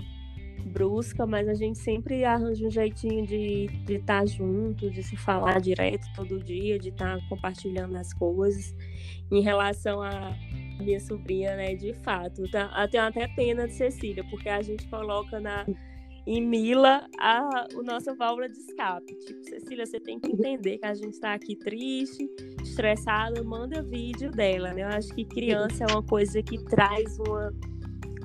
brusca, 0.70 1.26
mas 1.26 1.48
a 1.48 1.54
gente 1.54 1.78
sempre 1.78 2.24
arranja 2.24 2.66
um 2.66 2.72
jeitinho 2.72 3.26
de 3.26 3.68
estar 3.88 4.22
tá 4.22 4.26
junto, 4.26 4.90
de 4.90 5.04
se 5.04 5.18
falar 5.18 5.60
direto 5.60 6.06
todo 6.16 6.42
dia, 6.44 6.80
de 6.80 6.90
estar 6.90 7.18
tá 7.18 7.26
compartilhando 7.28 7.96
as 7.98 8.14
coisas. 8.14 8.76
Em 9.32 9.42
relação 9.42 10.02
a 10.02 10.36
minha 10.80 11.00
sobrinha, 11.00 11.56
né, 11.56 11.76
de 11.76 11.94
fato, 11.94 12.50
tá, 12.50 12.72
eu 12.82 12.90
tenho 12.90 13.04
até 13.04 13.28
pena 13.28 13.68
de 13.68 13.74
Cecília, 13.74 14.24
porque 14.30 14.50
a 14.50 14.62
gente 14.62 14.88
coloca 14.88 15.40
na 15.40 15.66
em 16.26 16.46
Mila 16.46 17.08
a, 17.20 17.68
o 17.74 17.82
nossa 17.82 18.14
válvula 18.14 18.48
de 18.48 18.60
escape. 18.60 19.16
Tipo, 19.16 19.44
Cecília, 19.44 19.86
você 19.86 20.00
tem 20.00 20.20
que 20.20 20.32
entender 20.32 20.78
que 20.78 20.86
a 20.86 20.94
gente 20.94 21.14
está 21.14 21.34
aqui 21.34 21.56
triste, 21.56 22.30
estressada, 22.62 23.44
manda 23.44 23.82
vídeo 23.82 24.30
dela, 24.30 24.74
né? 24.74 24.84
Eu 24.84 24.90
acho 24.90 25.14
que 25.14 25.26
criança 25.26 25.86
é 25.86 25.92
uma 25.92 26.04
coisa 26.04 26.42
que 26.44 26.64
traz 26.66 27.18
uma 27.20 27.52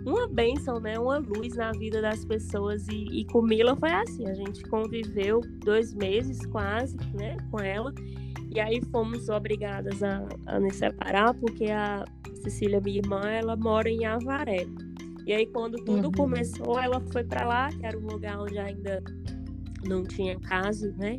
uma 0.04 0.28
bênção, 0.28 0.78
né? 0.80 0.98
Uma 0.98 1.18
luz 1.18 1.56
na 1.56 1.72
vida 1.72 2.00
das 2.00 2.24
pessoas. 2.24 2.86
E, 2.88 3.20
e 3.20 3.24
com 3.26 3.42
Mila 3.42 3.74
foi 3.76 3.90
assim, 3.90 4.28
a 4.28 4.34
gente 4.34 4.62
conviveu 4.64 5.40
dois 5.64 5.94
meses 5.94 6.44
quase, 6.46 6.96
né? 7.14 7.36
Com 7.50 7.60
ela. 7.60 7.92
E 8.54 8.60
aí 8.60 8.80
fomos 8.92 9.28
obrigadas 9.28 10.02
a, 10.02 10.26
a 10.46 10.60
nos 10.60 10.76
separar, 10.76 11.34
porque 11.34 11.66
a 11.66 12.04
Cecília, 12.34 12.80
minha 12.80 12.98
irmã, 12.98 13.22
ela 13.22 13.56
mora 13.56 13.88
em 13.88 14.04
Avaré. 14.04 14.66
E 15.26 15.32
aí, 15.32 15.46
quando 15.46 15.82
tudo 15.84 16.06
uhum. 16.06 16.12
começou, 16.12 16.78
ela 16.78 17.00
foi 17.10 17.24
para 17.24 17.46
lá, 17.46 17.70
que 17.70 17.84
era 17.84 17.98
um 17.98 18.06
lugar 18.06 18.38
onde 18.38 18.58
ainda 18.58 19.02
não 19.86 20.02
tinha 20.04 20.38
casa, 20.38 20.94
né? 20.98 21.18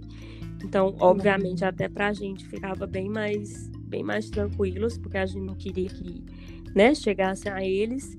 Então, 0.64 0.96
obviamente, 1.00 1.64
uhum. 1.64 1.70
até 1.70 1.90
para 1.90 2.08
a 2.08 2.14
gente 2.14 2.48
ficava 2.48 2.86
bem 2.86 3.10
mais, 3.10 3.70
bem 3.88 4.04
mais 4.04 4.30
tranquilos, 4.30 4.98
porque 4.98 5.18
a 5.18 5.26
gente 5.26 5.44
não 5.44 5.56
queria 5.56 5.90
que 5.90 6.24
né, 6.76 6.94
chegasse 6.94 7.50
a 7.50 7.64
eles. 7.66 8.16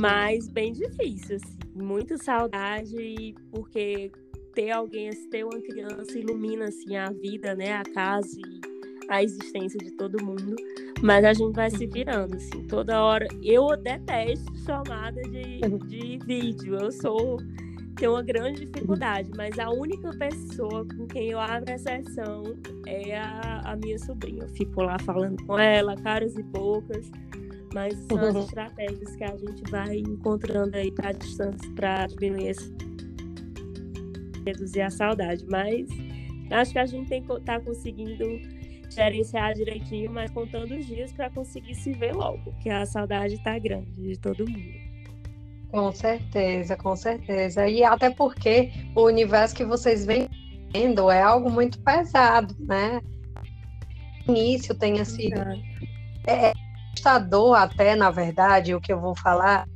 Mas 0.00 0.48
bem 0.48 0.72
difícil, 0.72 1.36
assim. 1.36 1.58
Muita 1.74 2.16
saudade, 2.18 3.34
porque 3.50 4.10
ter 4.54 4.70
alguém, 4.70 5.10
ter 5.30 5.44
uma 5.44 5.60
criança 5.60 6.18
ilumina 6.18 6.66
assim 6.66 6.96
a 6.96 7.10
vida, 7.10 7.54
né, 7.54 7.72
a 7.72 7.82
casa 7.82 8.38
e 8.38 8.60
a 9.08 9.22
existência 9.22 9.78
de 9.78 9.90
todo 9.92 10.22
mundo. 10.22 10.54
Mas 11.02 11.24
a 11.24 11.32
gente 11.32 11.54
vai 11.54 11.70
se 11.70 11.86
virando, 11.86 12.36
assim, 12.36 12.66
toda 12.68 13.02
hora. 13.02 13.26
Eu 13.42 13.76
detesto 13.76 14.56
chamada 14.64 15.20
de, 15.22 15.60
de 15.88 16.18
vídeo. 16.24 16.76
Eu 16.76 16.92
sou 16.92 17.38
tenho 17.96 18.12
uma 18.12 18.22
grande 18.22 18.64
dificuldade, 18.64 19.30
mas 19.36 19.58
a 19.58 19.70
única 19.70 20.10
pessoa 20.16 20.84
com 20.96 21.06
quem 21.06 21.30
eu 21.30 21.38
abro 21.38 21.72
a 21.72 21.78
sessão 21.78 22.42
é 22.86 23.18
a, 23.18 23.60
a 23.64 23.76
minha 23.76 23.98
sobrinha. 23.98 24.42
Eu 24.42 24.48
fico 24.48 24.82
lá 24.82 24.98
falando 24.98 25.44
com 25.44 25.58
ela, 25.58 25.94
caras 25.96 26.34
e 26.36 26.42
bocas, 26.42 27.10
mas 27.72 27.94
são 28.08 28.18
as 28.18 28.36
estratégias 28.46 29.16
que 29.16 29.24
a 29.24 29.36
gente 29.36 29.70
vai 29.70 29.96
encontrando 29.96 30.76
aí 30.76 30.90
para 30.92 31.12
distância, 31.12 31.70
para 31.74 32.06
diminuir 32.06 32.54
reduzir 34.44 34.82
a 34.82 34.90
saudade. 34.90 35.44
Mas 35.48 35.88
acho 36.50 36.72
que 36.72 36.78
a 36.78 36.86
gente 36.86 37.08
tem 37.08 37.22
que 37.22 37.32
estar 37.32 37.58
tá 37.58 37.64
conseguindo 37.64 38.24
gerenciar 38.90 39.54
direitinho, 39.54 40.10
mas 40.10 40.30
contando 40.30 40.74
os 40.74 40.86
dias 40.86 41.12
para 41.12 41.30
conseguir 41.30 41.74
se 41.74 41.92
ver 41.92 42.14
logo, 42.14 42.38
porque 42.44 42.68
a 42.68 42.84
saudade 42.84 43.34
está 43.34 43.58
grande 43.58 43.90
de 43.90 44.18
todo 44.18 44.48
mundo. 44.48 44.82
Com 45.70 45.90
certeza, 45.90 46.76
com 46.76 46.94
certeza. 46.94 47.66
E 47.66 47.82
até 47.82 48.10
porque 48.10 48.70
o 48.94 49.04
universo 49.04 49.54
que 49.54 49.64
vocês 49.64 50.04
vêm 50.04 50.28
vendo 50.72 51.10
é 51.10 51.22
algo 51.22 51.50
muito 51.50 51.78
pesado, 51.80 52.54
né? 52.60 53.00
O 54.28 54.32
início 54.32 54.74
tenha 54.74 55.04
sido 55.04 55.40
é, 56.26 56.52
assustador 56.92 57.54
até, 57.54 57.96
na 57.96 58.10
verdade, 58.10 58.74
o 58.74 58.80
que 58.80 58.92
eu 58.92 59.00
vou 59.00 59.16
falar, 59.16 59.66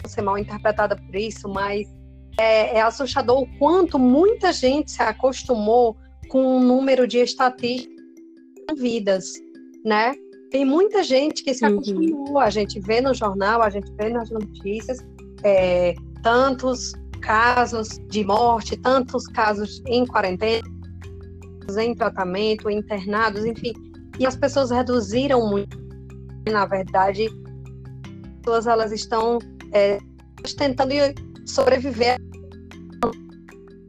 vou 0.00 0.08
ser 0.08 0.22
mal 0.22 0.38
interpretada 0.38 0.96
por 0.96 1.14
isso, 1.14 1.48
mas 1.48 1.86
é, 2.38 2.76
é 2.76 2.80
assustador 2.80 3.42
o 3.42 3.58
quanto 3.58 3.98
muita 3.98 4.52
gente 4.52 4.90
se 4.90 5.02
acostumou 5.02 5.96
com 6.28 6.58
o 6.58 6.60
número 6.60 7.06
de 7.06 7.18
estatísticas 7.18 7.96
vidas, 8.76 9.32
né? 9.84 10.14
Tem 10.50 10.64
muita 10.64 11.02
gente 11.02 11.42
que 11.42 11.52
se 11.52 11.64
uhum. 11.64 11.74
acostumou, 11.74 12.38
a 12.38 12.50
gente 12.50 12.80
vê 12.80 13.00
no 13.00 13.12
jornal, 13.12 13.62
a 13.62 13.70
gente 13.70 13.90
vê 13.92 14.08
nas 14.08 14.30
notícias, 14.30 14.98
é, 15.42 15.94
tantos 16.22 16.92
casos 17.20 17.88
de 18.08 18.24
morte, 18.24 18.76
tantos 18.76 19.26
casos 19.26 19.82
em 19.86 20.06
quarentena, 20.06 20.66
em 21.78 21.94
tratamento, 21.94 22.70
internados, 22.70 23.44
enfim. 23.44 23.72
E 24.18 24.26
as 24.26 24.36
pessoas 24.36 24.70
reduziram 24.70 25.48
muito. 25.48 25.87
Na 26.50 26.66
verdade, 26.66 27.26
as 27.26 28.40
pessoas 28.42 28.66
elas 28.66 28.92
estão 28.92 29.38
é, 29.72 29.98
tentando 30.56 30.92
sobreviver, 31.46 32.18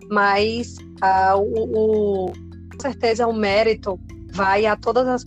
mas 0.10 0.78
ah, 1.02 1.36
o, 1.36 2.28
o, 2.28 2.34
com 2.34 2.80
certeza 2.82 3.28
o 3.28 3.34
mérito 3.34 4.00
vai 4.34 4.66
a 4.66 4.76
todas 4.76 5.08
as 5.08 5.26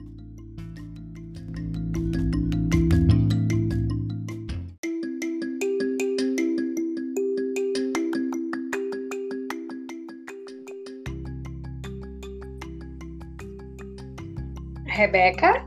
Rebeca? 14.86 15.66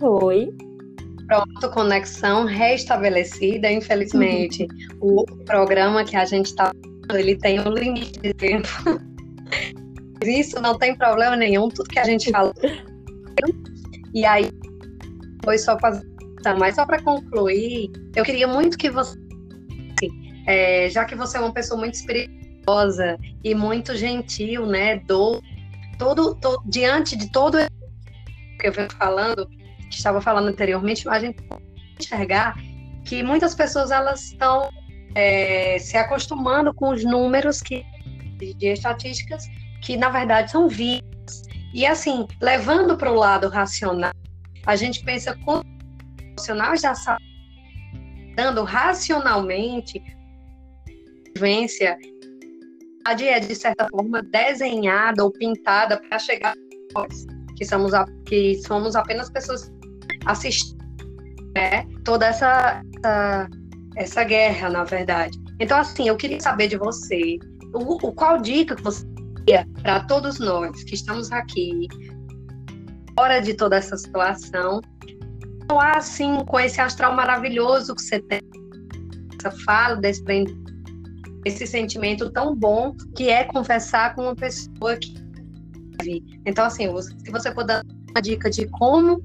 Oi. 0.00 0.61
Pronto, 1.32 1.70
conexão 1.70 2.44
restabelecida. 2.44 3.72
Infelizmente, 3.72 4.68
o 5.00 5.24
programa 5.46 6.04
que 6.04 6.14
a 6.14 6.26
gente 6.26 6.48
está 6.48 6.70
ele 7.14 7.36
tem 7.36 7.58
um 7.58 7.70
limite 7.70 8.20
de 8.20 8.34
tempo. 8.34 8.68
Isso 10.22 10.60
não 10.60 10.76
tem 10.76 10.94
problema 10.94 11.34
nenhum, 11.34 11.70
tudo 11.70 11.88
que 11.88 11.98
a 11.98 12.04
gente 12.04 12.30
fala. 12.30 12.52
E 14.12 14.26
aí, 14.26 14.50
foi 15.42 15.56
só 15.56 15.78
fazer. 15.78 16.06
Mas 16.58 16.74
só 16.74 16.84
para 16.84 17.02
concluir, 17.02 17.90
eu 18.14 18.24
queria 18.24 18.46
muito 18.46 18.76
que 18.76 18.90
você, 18.90 19.16
é, 20.46 20.90
já 20.90 21.06
que 21.06 21.14
você 21.14 21.38
é 21.38 21.40
uma 21.40 21.52
pessoa 21.54 21.80
muito 21.80 21.94
espirituosa 21.94 23.16
e 23.42 23.54
muito 23.54 23.96
gentil, 23.96 24.66
né, 24.66 24.98
do 24.98 25.40
todo, 25.98 26.34
todo 26.34 26.62
diante 26.66 27.16
de 27.16 27.32
todo 27.32 27.56
que 28.60 28.68
eu 28.68 28.72
venho 28.72 28.92
falando, 28.92 29.48
estava 29.96 30.20
falando 30.20 30.48
anteriormente, 30.48 31.08
a 31.08 31.18
gente 31.18 31.42
pode 31.42 31.62
enxergar 31.98 32.56
que 33.04 33.22
muitas 33.22 33.54
pessoas 33.54 33.90
elas 33.90 34.22
estão 34.24 34.70
é, 35.14 35.78
se 35.78 35.96
acostumando 35.96 36.72
com 36.72 36.90
os 36.90 37.04
números 37.04 37.60
que, 37.60 37.84
de, 38.38 38.68
estatísticas 38.68 39.44
que 39.82 39.96
na 39.96 40.08
verdade 40.08 40.50
são 40.50 40.68
vidas. 40.68 41.42
E 41.74 41.86
assim, 41.86 42.26
levando 42.40 42.96
para 42.96 43.10
o 43.10 43.14
lado 43.14 43.48
racional, 43.48 44.12
a 44.66 44.76
gente 44.76 45.04
pensa 45.04 45.36
como 45.44 45.62
racional 46.38 46.76
já 46.76 46.92
está 46.92 47.18
dando 48.36 48.62
racionalmente 48.62 50.02
vivência 51.34 51.98
é 53.04 53.40
de 53.40 53.54
certa 53.54 53.88
forma 53.88 54.22
desenhada 54.22 55.24
ou 55.24 55.32
pintada 55.32 56.00
para 56.00 56.18
chegar 56.18 56.52
a 56.52 57.00
nós 57.00 57.26
que 57.56 57.64
somos, 57.64 57.92
a, 57.92 58.04
que 58.26 58.54
somos 58.62 58.94
apenas 58.94 59.28
pessoas 59.30 59.72
assistindo 60.26 60.82
né, 61.54 61.86
toda 62.04 62.26
essa, 62.26 62.82
essa, 62.96 63.48
essa, 63.96 64.24
guerra, 64.24 64.70
na 64.70 64.84
verdade. 64.84 65.38
Então, 65.60 65.78
assim, 65.78 66.08
eu 66.08 66.16
queria 66.16 66.40
saber 66.40 66.68
de 66.68 66.76
você, 66.76 67.38
o, 67.74 68.06
o 68.06 68.12
qual 68.12 68.40
dica 68.40 68.74
que 68.74 68.82
você 68.82 69.04
daria 69.46 69.66
para 69.82 70.00
todos 70.04 70.38
nós 70.38 70.82
que 70.84 70.94
estamos 70.94 71.30
aqui, 71.30 71.86
fora 73.14 73.40
de 73.40 73.54
toda 73.54 73.76
essa 73.76 73.96
situação, 73.96 74.80
falar 75.68 75.96
assim, 75.96 76.44
com 76.46 76.58
esse 76.58 76.80
astral 76.80 77.14
maravilhoso 77.14 77.94
que 77.94 78.02
você 78.02 78.20
tem, 78.20 78.40
essa 79.38 79.50
fala, 79.64 79.96
desse, 79.96 80.24
esse 81.44 81.66
sentimento 81.66 82.30
tão 82.30 82.54
bom 82.54 82.94
que 83.16 83.28
é 83.28 83.44
conversar 83.44 84.14
com 84.14 84.22
uma 84.22 84.34
pessoa 84.34 84.96
que 84.96 85.22
então, 86.44 86.64
assim, 86.64 86.88
se 87.00 87.30
você 87.30 87.52
puder 87.52 87.82
uma 88.10 88.20
dica 88.20 88.50
de 88.50 88.66
como 88.68 89.22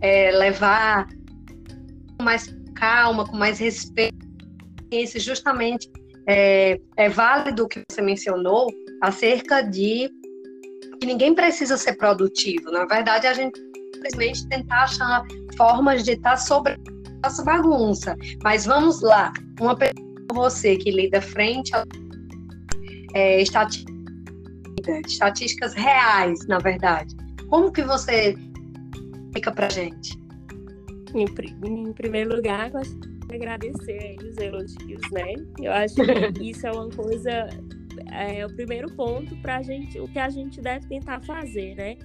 é, 0.00 0.30
levar 0.32 1.06
com 2.16 2.24
mais 2.24 2.54
calma, 2.74 3.26
com 3.26 3.36
mais 3.36 3.58
respeito, 3.58 4.26
esse 4.90 5.18
justamente 5.18 5.90
é, 6.26 6.80
é 6.96 7.08
válido 7.08 7.64
o 7.64 7.68
que 7.68 7.82
você 7.90 8.02
mencionou 8.02 8.68
acerca 9.02 9.62
de 9.62 10.10
que 11.00 11.06
ninguém 11.06 11.34
precisa 11.34 11.76
ser 11.76 11.94
produtivo. 11.94 12.70
Na 12.70 12.84
verdade, 12.84 13.26
a 13.26 13.32
gente 13.32 13.58
simplesmente 13.94 14.46
tentar 14.48 14.84
achar 14.84 15.24
formas 15.56 16.04
de 16.04 16.12
estar 16.12 16.36
sobre 16.36 16.76
essa 17.24 17.42
bagunça. 17.42 18.16
Mas 18.42 18.66
vamos 18.66 19.00
lá, 19.00 19.32
uma 19.60 19.76
pessoa 19.76 20.10
você 20.32 20.76
que 20.76 20.90
lida 20.90 21.20
frente 21.20 21.74
a 21.74 21.84
é, 23.14 23.42
estatística 23.42 23.90
estatísticas 25.06 25.74
reais, 25.74 26.46
na 26.46 26.58
verdade. 26.58 27.14
Como 27.48 27.70
que 27.70 27.82
você 27.82 28.34
fica 29.32 29.52
para 29.52 29.68
gente? 29.68 30.18
Em, 31.14 31.24
em, 31.66 31.92
primeiro 31.92 32.36
lugar, 32.36 32.70
gostaria 32.70 33.18
de 33.26 33.34
agradecer 33.34 34.16
os 34.22 34.36
elogios, 34.36 35.10
né? 35.12 35.34
Eu 35.60 35.72
acho 35.72 35.94
que 35.96 36.02
isso 36.50 36.66
é 36.66 36.72
uma 36.72 36.88
coisa, 36.88 37.48
é 38.12 38.46
o 38.46 38.54
primeiro 38.54 38.90
ponto 38.94 39.36
para 39.42 39.56
a 39.56 39.62
gente, 39.62 39.98
o 39.98 40.06
que 40.08 40.18
a 40.18 40.28
gente 40.28 40.60
deve 40.60 40.86
tentar 40.86 41.20
fazer, 41.22 41.74
né? 41.74 41.96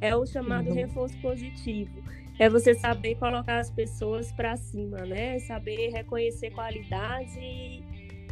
É 0.00 0.16
o 0.16 0.26
chamado 0.26 0.68
uhum. 0.68 0.74
reforço 0.74 1.16
positivo. 1.20 2.02
É 2.38 2.48
você 2.48 2.74
saber 2.74 3.14
colocar 3.16 3.58
as 3.58 3.70
pessoas 3.70 4.32
para 4.32 4.56
cima, 4.56 4.98
né? 4.98 5.38
Saber 5.40 5.90
reconhecer 5.90 6.50
qualidades 6.50 7.34
e 7.36 7.82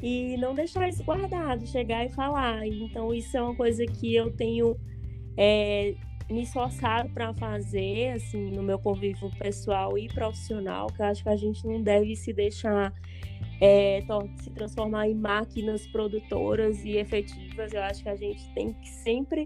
e 0.03 0.37
não 0.37 0.53
deixar 0.53 0.89
isso 0.89 1.05
guardado, 1.05 1.65
chegar 1.67 2.05
e 2.05 2.09
falar. 2.11 2.67
Então, 2.67 3.15
isso 3.15 3.37
é 3.37 3.41
uma 3.41 3.55
coisa 3.55 3.87
que 3.87 4.17
eu 4.17 4.33
tenho 4.33 4.77
é, 5.37 5.95
me 6.33 6.43
esforçado 6.43 7.09
para 7.11 7.33
fazer, 7.35 8.13
assim, 8.13 8.51
no 8.51 8.63
meu 8.63 8.79
convívio 8.79 9.31
pessoal 9.39 9.97
e 9.99 10.09
profissional, 10.09 10.87
que 10.89 11.03
eu 11.03 11.07
acho 11.07 11.23
que 11.23 11.29
a 11.29 11.37
gente 11.37 11.67
não 11.67 11.83
deve 11.83 12.17
se 12.17 12.33
deixar 12.33 12.93
é, 13.61 14.01
se 14.41 14.51
transformar 14.51 15.09
em 15.09 15.15
máquinas 15.15 15.87
produtoras 15.87 16.85
e 16.85 16.97
efetivas. 16.97 17.73
Eu 17.73 17.83
acho 17.83 18.03
que 18.03 18.09
a 18.09 18.17
gente 18.17 18.43
tem 18.55 18.73
que 18.73 18.89
sempre 18.89 19.45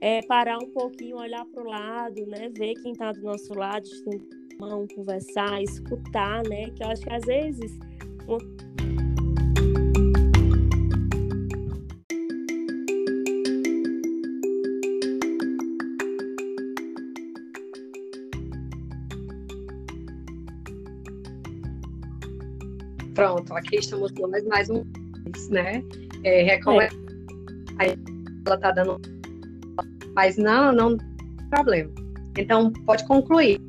é, 0.00 0.22
parar 0.22 0.56
um 0.58 0.70
pouquinho, 0.70 1.18
olhar 1.18 1.44
para 1.44 1.62
o 1.62 1.66
lado, 1.66 2.24
né? 2.26 2.50
Ver 2.56 2.74
quem 2.74 2.92
está 2.92 3.12
do 3.12 3.20
nosso 3.20 3.52
lado, 3.52 3.84
estender 3.84 4.40
mão, 4.58 4.86
conversar, 4.94 5.62
escutar, 5.62 6.42
né? 6.48 6.70
Que 6.70 6.82
eu 6.82 6.88
acho 6.88 7.02
que 7.02 7.12
às 7.12 7.24
vezes 7.24 7.78
Pronto, 23.20 23.52
aqui 23.52 23.76
estamos 23.76 24.10
nós 24.12 24.46
mais 24.46 24.70
um 24.70 24.82
né? 25.50 25.84
É, 26.24 26.42
recomendo. 26.42 26.96
É. 27.78 27.94
Ela 28.46 28.56
tá 28.56 28.70
dando. 28.70 28.98
Mas 30.16 30.38
não, 30.38 30.72
não 30.72 30.96
tem 30.96 31.48
problema. 31.50 31.92
Então, 32.38 32.72
pode 32.86 33.06
concluir. 33.06 33.60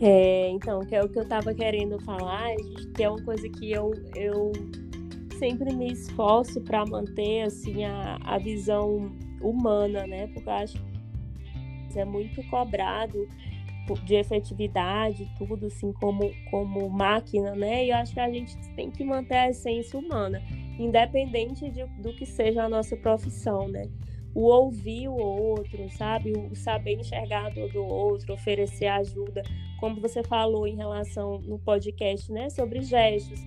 É, 0.00 0.50
então, 0.50 0.78
que 0.86 0.94
é 0.94 1.02
o 1.02 1.08
que 1.08 1.18
eu 1.18 1.24
estava 1.24 1.52
querendo 1.52 1.98
falar, 2.04 2.54
que 2.94 3.02
é 3.02 3.10
uma 3.10 3.24
coisa 3.24 3.48
que 3.48 3.72
eu, 3.72 3.90
eu 4.14 4.52
sempre 5.36 5.74
me 5.74 5.92
esforço 5.94 6.60
para 6.60 6.86
manter 6.86 7.42
assim 7.42 7.84
a, 7.84 8.20
a 8.22 8.38
visão 8.38 9.10
humana, 9.42 10.06
né? 10.06 10.28
Porque 10.28 10.48
eu 10.48 10.52
acho 10.52 10.78
que 11.92 11.98
é 11.98 12.04
muito 12.04 12.40
cobrado 12.50 13.26
de 13.94 14.14
efetividade, 14.14 15.30
tudo 15.36 15.66
assim 15.66 15.92
como, 15.92 16.30
como 16.50 16.88
máquina, 16.88 17.54
né? 17.54 17.84
E 17.86 17.90
eu 17.90 17.96
acho 17.96 18.14
que 18.14 18.20
a 18.20 18.30
gente 18.30 18.56
tem 18.74 18.90
que 18.90 19.04
manter 19.04 19.36
a 19.36 19.50
essência 19.50 19.98
humana, 19.98 20.42
independente 20.78 21.70
de, 21.70 21.84
do 22.00 22.14
que 22.14 22.26
seja 22.26 22.64
a 22.64 22.68
nossa 22.68 22.96
profissão, 22.96 23.68
né? 23.68 23.88
O 24.34 24.42
ouvir 24.42 25.08
o 25.08 25.16
outro, 25.16 25.88
sabe? 25.90 26.32
O 26.32 26.54
saber 26.54 26.94
enxergar 26.94 27.46
a 27.46 27.50
dor 27.50 27.72
do 27.72 27.84
outro, 27.84 28.34
oferecer 28.34 28.86
ajuda, 28.86 29.42
como 29.80 30.00
você 30.00 30.22
falou 30.22 30.66
em 30.66 30.76
relação 30.76 31.40
no 31.40 31.58
podcast, 31.58 32.30
né? 32.30 32.50
Sobre 32.50 32.82
gestos. 32.82 33.40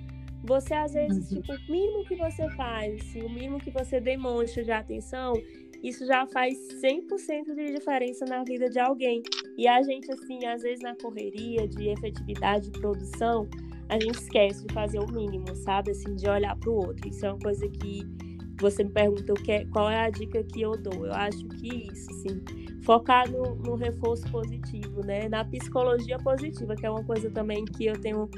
Você, 0.44 0.74
às 0.74 0.94
vezes, 0.94 1.32
uhum. 1.32 1.42
tipo, 1.42 1.54
o 1.54 1.72
mínimo 1.72 2.04
que 2.06 2.16
você 2.16 2.50
faz, 2.52 3.00
assim, 3.00 3.22
o 3.22 3.30
mínimo 3.30 3.60
que 3.60 3.70
você 3.70 4.00
demonstra 4.00 4.64
de 4.64 4.72
atenção, 4.72 5.34
isso 5.84 6.06
já 6.06 6.26
faz 6.28 6.58
100% 6.82 7.56
de 7.56 7.74
diferença 7.74 8.26
na 8.26 8.44
vida 8.44 8.70
de 8.70 8.80
alguém. 8.80 9.24
E 9.58 9.68
a 9.68 9.82
gente, 9.82 10.12
assim, 10.12 10.46
às 10.46 10.62
vezes 10.62 10.82
na 10.82 10.96
correria 10.96 11.68
de 11.68 11.90
efetividade 11.90 12.70
de 12.70 12.80
produção, 12.80 13.48
a 13.90 14.00
gente 14.00 14.20
esquece 14.20 14.66
de 14.66 14.74
fazer 14.74 15.00
o 15.00 15.12
mínimo, 15.12 15.56
sabe? 15.56 15.92
Assim, 15.92 16.16
de 16.16 16.30
olhar 16.30 16.56
para 16.56 16.70
o 16.70 16.76
outro. 16.76 17.10
Isso 17.10 17.26
é 17.26 17.32
uma 17.32 17.40
coisa 17.40 17.68
que 17.68 18.04
você 18.60 18.84
me 18.84 18.92
pergunta 18.92 19.34
é, 19.48 19.66
qual 19.66 19.90
é 19.90 20.00
a 20.00 20.10
dica 20.10 20.44
que 20.44 20.62
eu 20.62 20.78
dou. 20.78 21.08
Eu 21.08 21.14
acho 21.14 21.46
que 21.48 21.90
isso, 21.92 22.10
assim, 22.12 22.42
focar 22.84 23.30
no, 23.30 23.56
no 23.56 23.76
reforço 23.76 24.30
positivo, 24.32 25.04
né? 25.04 25.28
Na 25.28 25.44
psicologia 25.44 26.18
positiva, 26.20 26.76
que 26.76 26.86
é 26.86 26.90
uma 26.90 27.04
coisa 27.04 27.30
também 27.32 27.66
que 27.66 27.88
eu 27.88 28.00
tenho 28.00 28.30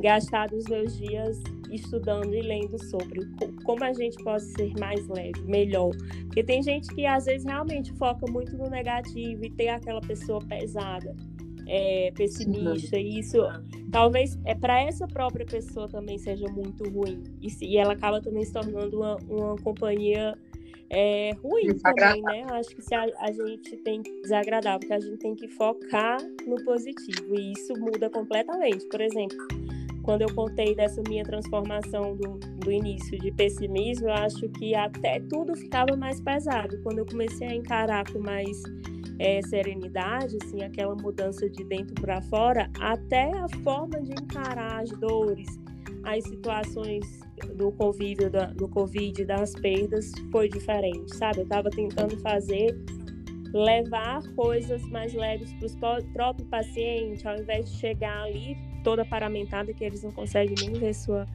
gastado 0.00 0.56
os 0.56 0.64
meus 0.66 0.96
dias 0.96 1.40
estudando 1.70 2.34
e 2.34 2.40
lendo 2.40 2.82
sobre 2.84 3.20
como 3.64 3.84
a 3.84 3.92
gente 3.92 4.22
pode 4.22 4.44
ser 4.44 4.72
mais 4.78 5.06
leve, 5.08 5.42
melhor. 5.46 5.90
Porque 6.26 6.42
tem 6.42 6.62
gente 6.62 6.88
que 6.94 7.06
às 7.06 7.26
vezes 7.26 7.44
realmente 7.44 7.92
foca 7.94 8.30
muito 8.30 8.56
no 8.56 8.68
negativo 8.68 9.44
e 9.44 9.50
tem 9.50 9.68
aquela 9.70 10.00
pessoa 10.00 10.40
pesada, 10.40 11.14
é, 11.66 12.10
pessimista, 12.14 12.96
Sim. 12.96 13.02
e 13.02 13.18
isso 13.20 13.38
talvez 13.90 14.38
é 14.44 14.54
para 14.54 14.80
essa 14.82 15.06
própria 15.06 15.44
pessoa 15.44 15.88
também 15.88 16.18
seja 16.18 16.46
muito 16.48 16.88
ruim. 16.88 17.22
E, 17.40 17.48
e 17.64 17.76
ela 17.76 17.92
acaba 17.92 18.20
também 18.20 18.44
se 18.44 18.52
tornando 18.52 18.98
uma, 18.98 19.16
uma 19.28 19.56
companhia 19.56 20.34
é, 20.90 21.32
ruim 21.42 21.74
também, 21.78 22.22
né? 22.22 22.44
Eu 22.48 22.54
acho 22.54 22.74
que 22.74 22.82
se 22.82 22.94
a, 22.94 23.06
a, 23.18 23.32
gente 23.32 23.76
tem 23.78 24.02
desagradável, 24.22 24.80
porque 24.80 24.94
a 24.94 25.00
gente 25.00 25.18
tem 25.18 25.34
que 25.34 25.48
focar 25.48 26.18
no 26.46 26.56
positivo 26.64 27.34
e 27.38 27.52
isso 27.52 27.74
muda 27.78 28.08
completamente. 28.08 28.86
Por 28.86 29.00
exemplo, 29.00 29.36
quando 30.08 30.22
eu 30.22 30.34
contei 30.34 30.74
dessa 30.74 31.02
minha 31.06 31.22
transformação 31.22 32.16
do, 32.16 32.38
do 32.38 32.72
início 32.72 33.18
de 33.18 33.30
pessimismo, 33.30 34.08
eu 34.08 34.14
acho 34.14 34.48
que 34.48 34.74
até 34.74 35.20
tudo 35.20 35.54
ficava 35.54 35.94
mais 35.98 36.18
pesado. 36.18 36.80
Quando 36.82 37.00
eu 37.00 37.04
comecei 37.04 37.46
a 37.46 37.54
encarar 37.54 38.10
com 38.10 38.18
mais 38.18 38.62
é, 39.18 39.42
serenidade, 39.42 40.38
assim, 40.42 40.62
aquela 40.62 40.94
mudança 40.94 41.46
de 41.50 41.62
dentro 41.62 41.94
para 42.00 42.22
fora, 42.22 42.70
até 42.80 43.30
a 43.36 43.46
forma 43.62 44.00
de 44.00 44.12
encarar 44.12 44.80
as 44.80 44.88
dores, 44.92 45.46
as 46.04 46.24
situações 46.24 47.04
do 47.56 47.70
convívio 47.72 48.30
da, 48.30 48.46
do 48.46 48.66
Covid, 48.66 49.26
das 49.26 49.52
perdas, 49.56 50.10
foi 50.32 50.48
diferente, 50.48 51.14
sabe? 51.16 51.40
Eu 51.40 51.44
estava 51.44 51.68
tentando 51.68 52.18
fazer 52.20 52.74
levar 53.52 54.22
coisas 54.34 54.82
mais 54.88 55.12
leves 55.12 55.52
para 55.78 55.98
o 55.98 56.12
próprio 56.14 56.46
paciente, 56.46 57.28
ao 57.28 57.36
invés 57.36 57.70
de 57.70 57.76
chegar 57.76 58.22
ali 58.22 58.56
toda 58.88 59.04
paramentada 59.04 59.70
que 59.74 59.84
eles 59.84 60.02
não 60.02 60.10
conseguem 60.10 60.54
nem 60.58 60.72
ver 60.80 60.94
sua 60.94 61.26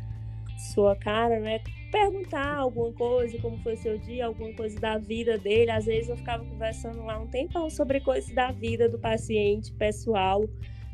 sua 0.57 0.95
cara, 0.95 1.39
né? 1.39 1.61
Perguntar 1.91 2.55
alguma 2.55 2.91
coisa, 2.93 3.37
como 3.39 3.59
foi 3.59 3.75
seu 3.75 3.95
dia, 3.99 4.25
alguma 4.25 4.51
coisa 4.53 4.79
da 4.79 4.97
vida 4.97 5.37
dele. 5.37 5.69
Às 5.69 5.85
vezes 5.85 6.09
eu 6.09 6.17
ficava 6.17 6.43
conversando 6.43 7.03
lá 7.03 7.19
um 7.19 7.27
tempão 7.27 7.69
sobre 7.69 7.99
coisas 7.99 8.33
da 8.33 8.51
vida 8.51 8.89
do 8.89 8.97
paciente, 8.97 9.71
pessoal, 9.73 10.43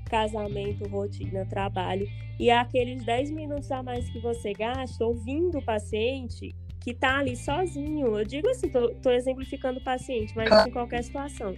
casamento, 0.09 0.85
rotina, 0.89 1.45
trabalho. 1.45 2.05
E 2.37 2.51
aqueles 2.51 3.05
10 3.05 3.31
minutos 3.31 3.71
a 3.71 3.81
mais 3.81 4.09
que 4.09 4.19
você 4.19 4.51
gasta 4.51 5.05
ouvindo 5.05 5.59
o 5.59 5.63
paciente, 5.63 6.53
que 6.81 6.93
tá 6.93 7.19
ali 7.19 7.37
sozinho. 7.37 8.17
Eu 8.17 8.25
digo 8.25 8.49
assim, 8.49 8.69
tô, 8.69 8.89
tô 8.95 9.11
exemplificando 9.11 9.79
o 9.79 9.83
paciente, 9.83 10.33
mas 10.35 10.65
em 10.65 10.71
qualquer 10.71 11.03
situação. 11.03 11.53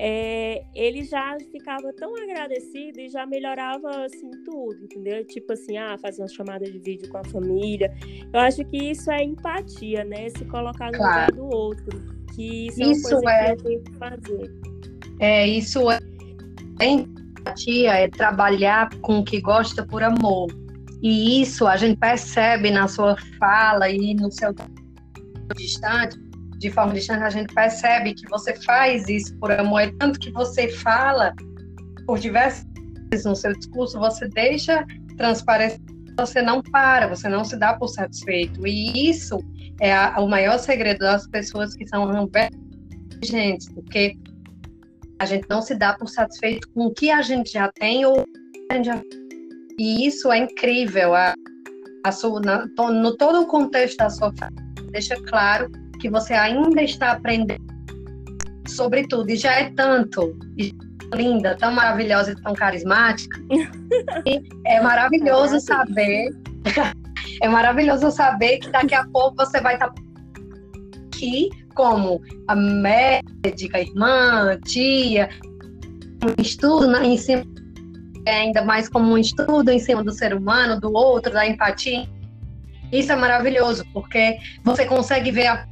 É, 0.00 0.64
ele 0.76 1.02
já 1.02 1.36
ficava 1.50 1.92
tão 1.92 2.14
agradecido 2.22 3.00
e 3.00 3.08
já 3.08 3.26
melhorava 3.26 4.04
assim 4.04 4.30
tudo, 4.44 4.84
entendeu? 4.84 5.26
Tipo 5.26 5.54
assim, 5.54 5.76
ah, 5.76 5.96
fazer 6.00 6.22
uma 6.22 6.28
chamada 6.28 6.64
de 6.64 6.78
vídeo 6.78 7.08
com 7.08 7.18
a 7.18 7.24
família. 7.24 7.92
Eu 8.32 8.38
acho 8.38 8.64
que 8.66 8.76
isso 8.76 9.10
é 9.10 9.24
empatia, 9.24 10.04
né? 10.04 10.28
Se 10.30 10.44
colocar 10.44 10.92
no 10.92 10.98
claro. 10.98 11.32
lugar 11.32 11.50
do 11.50 11.56
outro. 11.56 12.18
Que 12.34 12.68
isso, 12.68 12.80
isso 12.80 13.14
é 13.14 13.18
uma 13.18 13.22
coisa 13.22 13.40
é... 13.40 13.44
que 13.44 13.60
eu 13.60 13.64
tenho 13.64 13.82
que 13.82 13.94
fazer. 13.96 14.54
É, 15.20 15.46
isso 15.48 15.90
é 15.90 15.98
empatia, 16.80 17.92
é 17.94 18.08
trabalhar 18.08 18.90
com 19.00 19.18
o 19.18 19.24
que 19.24 19.40
gosta 19.40 19.84
por 19.84 20.04
amor. 20.04 20.46
E 21.02 21.42
isso 21.42 21.66
a 21.66 21.76
gente 21.76 21.98
percebe 21.98 22.70
na 22.70 22.86
sua 22.86 23.16
fala 23.38 23.88
e 23.90 24.14
no 24.14 24.30
seu 24.30 24.54
distante, 25.56 26.16
de 26.58 26.70
forma 26.70 26.92
distante, 26.92 27.22
a 27.22 27.30
gente 27.30 27.54
percebe 27.54 28.14
que 28.14 28.28
você 28.28 28.54
faz 28.62 29.08
isso 29.08 29.36
por 29.38 29.50
amor, 29.52 29.82
é 29.82 29.92
tanto 29.98 30.18
que 30.18 30.30
você 30.32 30.68
fala 30.68 31.32
por 32.04 32.18
diversas 32.18 32.66
vezes 33.10 33.24
no 33.24 33.36
seu 33.36 33.52
discurso, 33.52 33.98
você 33.98 34.28
deixa 34.28 34.84
transparecer, 35.16 35.80
você 36.16 36.42
não 36.42 36.60
para, 36.60 37.06
você 37.06 37.28
não 37.28 37.44
se 37.44 37.56
dá 37.56 37.74
por 37.74 37.88
satisfeito. 37.88 38.66
E 38.66 39.08
isso 39.08 39.38
é 39.80 39.94
a, 39.94 40.18
o 40.18 40.28
maior 40.28 40.58
segredo 40.58 40.98
das 40.98 41.28
pessoas 41.28 41.74
que 41.74 41.86
são 41.86 42.10
gente, 43.22 43.72
porque 43.72 44.16
a 45.20 45.26
gente 45.26 45.46
não 45.48 45.62
se 45.62 45.74
dá 45.74 45.94
por 45.94 46.08
satisfeito 46.08 46.68
com 46.70 46.86
o 46.86 46.94
que 46.94 47.10
a 47.10 47.22
gente 47.22 47.52
já 47.52 47.70
tem 47.72 48.04
ou 48.04 48.24
já 48.84 49.00
e 49.78 50.06
isso 50.06 50.32
é 50.32 50.38
incrível. 50.38 51.14
A, 51.14 51.34
a 52.04 52.12
sua, 52.12 52.40
na, 52.40 52.66
no 52.66 53.16
todo 53.16 53.42
o 53.42 53.46
contexto 53.46 53.98
da 53.98 54.10
sua 54.10 54.32
deixa 54.90 55.14
claro 55.22 55.70
que 55.98 56.08
você 56.08 56.34
ainda 56.34 56.82
está 56.82 57.12
aprendendo 57.12 57.66
sobre 58.66 59.06
tudo. 59.06 59.30
E 59.30 59.36
já 59.36 59.52
é 59.52 59.70
tanto, 59.70 60.38
e 60.56 60.74
linda, 61.14 61.56
tão 61.56 61.72
maravilhosa 61.72 62.32
e 62.32 62.42
tão 62.42 62.54
carismática. 62.54 63.38
e 64.26 64.42
é 64.66 64.80
maravilhoso 64.80 65.60
saber. 65.60 66.30
é 67.42 67.48
maravilhoso 67.48 68.10
saber 68.10 68.58
que 68.58 68.70
daqui 68.70 68.94
a 68.94 69.06
pouco 69.08 69.36
você 69.36 69.60
vai 69.60 69.74
estar 69.74 69.92
aqui 71.06 71.48
como 71.74 72.20
a 72.48 72.56
médica, 72.56 73.80
irmã, 73.80 74.58
tia, 74.64 75.28
um 76.24 76.42
estudo 76.42 76.92
em 76.96 77.16
cima 77.16 77.44
é 78.26 78.40
ainda 78.40 78.62
mais 78.62 78.88
como 78.88 79.12
um 79.12 79.18
estudo 79.18 79.70
em 79.70 79.78
cima 79.78 80.02
do 80.04 80.12
ser 80.12 80.34
humano, 80.34 80.78
do 80.78 80.92
outro, 80.92 81.32
da 81.32 81.46
empatia. 81.46 82.06
Isso 82.92 83.10
é 83.12 83.16
maravilhoso, 83.16 83.84
porque 83.92 84.38
você 84.62 84.84
consegue 84.84 85.30
ver 85.30 85.46
a 85.46 85.66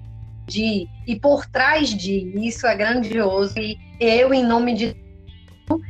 de 0.46 0.86
e 1.06 1.18
por 1.18 1.46
trás 1.46 1.90
de 1.90 2.32
isso 2.46 2.66
é 2.66 2.76
grandioso. 2.76 3.58
E 3.58 3.78
eu, 4.00 4.32
em 4.32 4.44
nome 4.44 4.74
de 4.74 4.96
com 5.68 5.80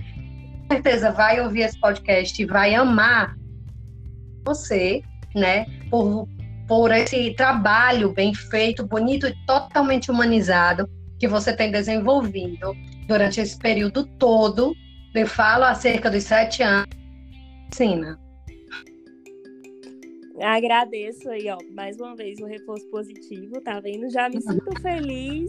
certeza 0.70 1.10
vai 1.12 1.40
ouvir 1.40 1.62
esse 1.62 1.78
podcast 1.78 2.40
e 2.40 2.46
vai 2.46 2.74
amar 2.74 3.36
você, 4.44 5.02
né? 5.34 5.66
Por, 5.90 6.28
por 6.66 6.90
esse 6.92 7.34
trabalho 7.34 8.12
bem 8.12 8.34
feito, 8.34 8.86
bonito 8.86 9.26
e 9.26 9.34
totalmente 9.46 10.10
humanizado 10.10 10.88
que 11.18 11.28
você 11.28 11.54
tem 11.54 11.70
desenvolvido 11.70 12.74
durante 13.06 13.40
esse 13.40 13.58
período 13.58 14.04
todo 14.18 14.74
eu 15.16 15.26
falo 15.26 15.64
há 15.64 15.74
cerca 15.74 16.10
dos 16.10 16.24
sete 16.24 16.62
anos. 16.62 16.90
Ensina. 17.68 18.18
Agradeço 20.40 21.30
aí, 21.30 21.48
ó, 21.48 21.58
mais 21.72 21.98
uma 21.98 22.14
vez 22.14 22.38
o 22.40 22.46
reforço 22.46 22.86
positivo, 22.88 23.60
tá 23.62 23.80
vendo? 23.80 24.10
Já 24.10 24.28
me 24.28 24.40
sinto 24.40 24.80
feliz 24.80 25.46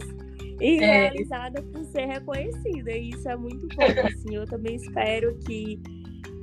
e 0.60 0.78
é. 0.78 1.08
realizada 1.08 1.62
por 1.62 1.84
ser 1.84 2.06
reconhecida. 2.06 2.92
E 2.92 3.10
isso 3.10 3.28
é 3.28 3.36
muito 3.36 3.66
bom. 3.68 4.06
Assim, 4.06 4.34
eu 4.34 4.46
também 4.46 4.76
espero 4.76 5.36
que, 5.40 5.80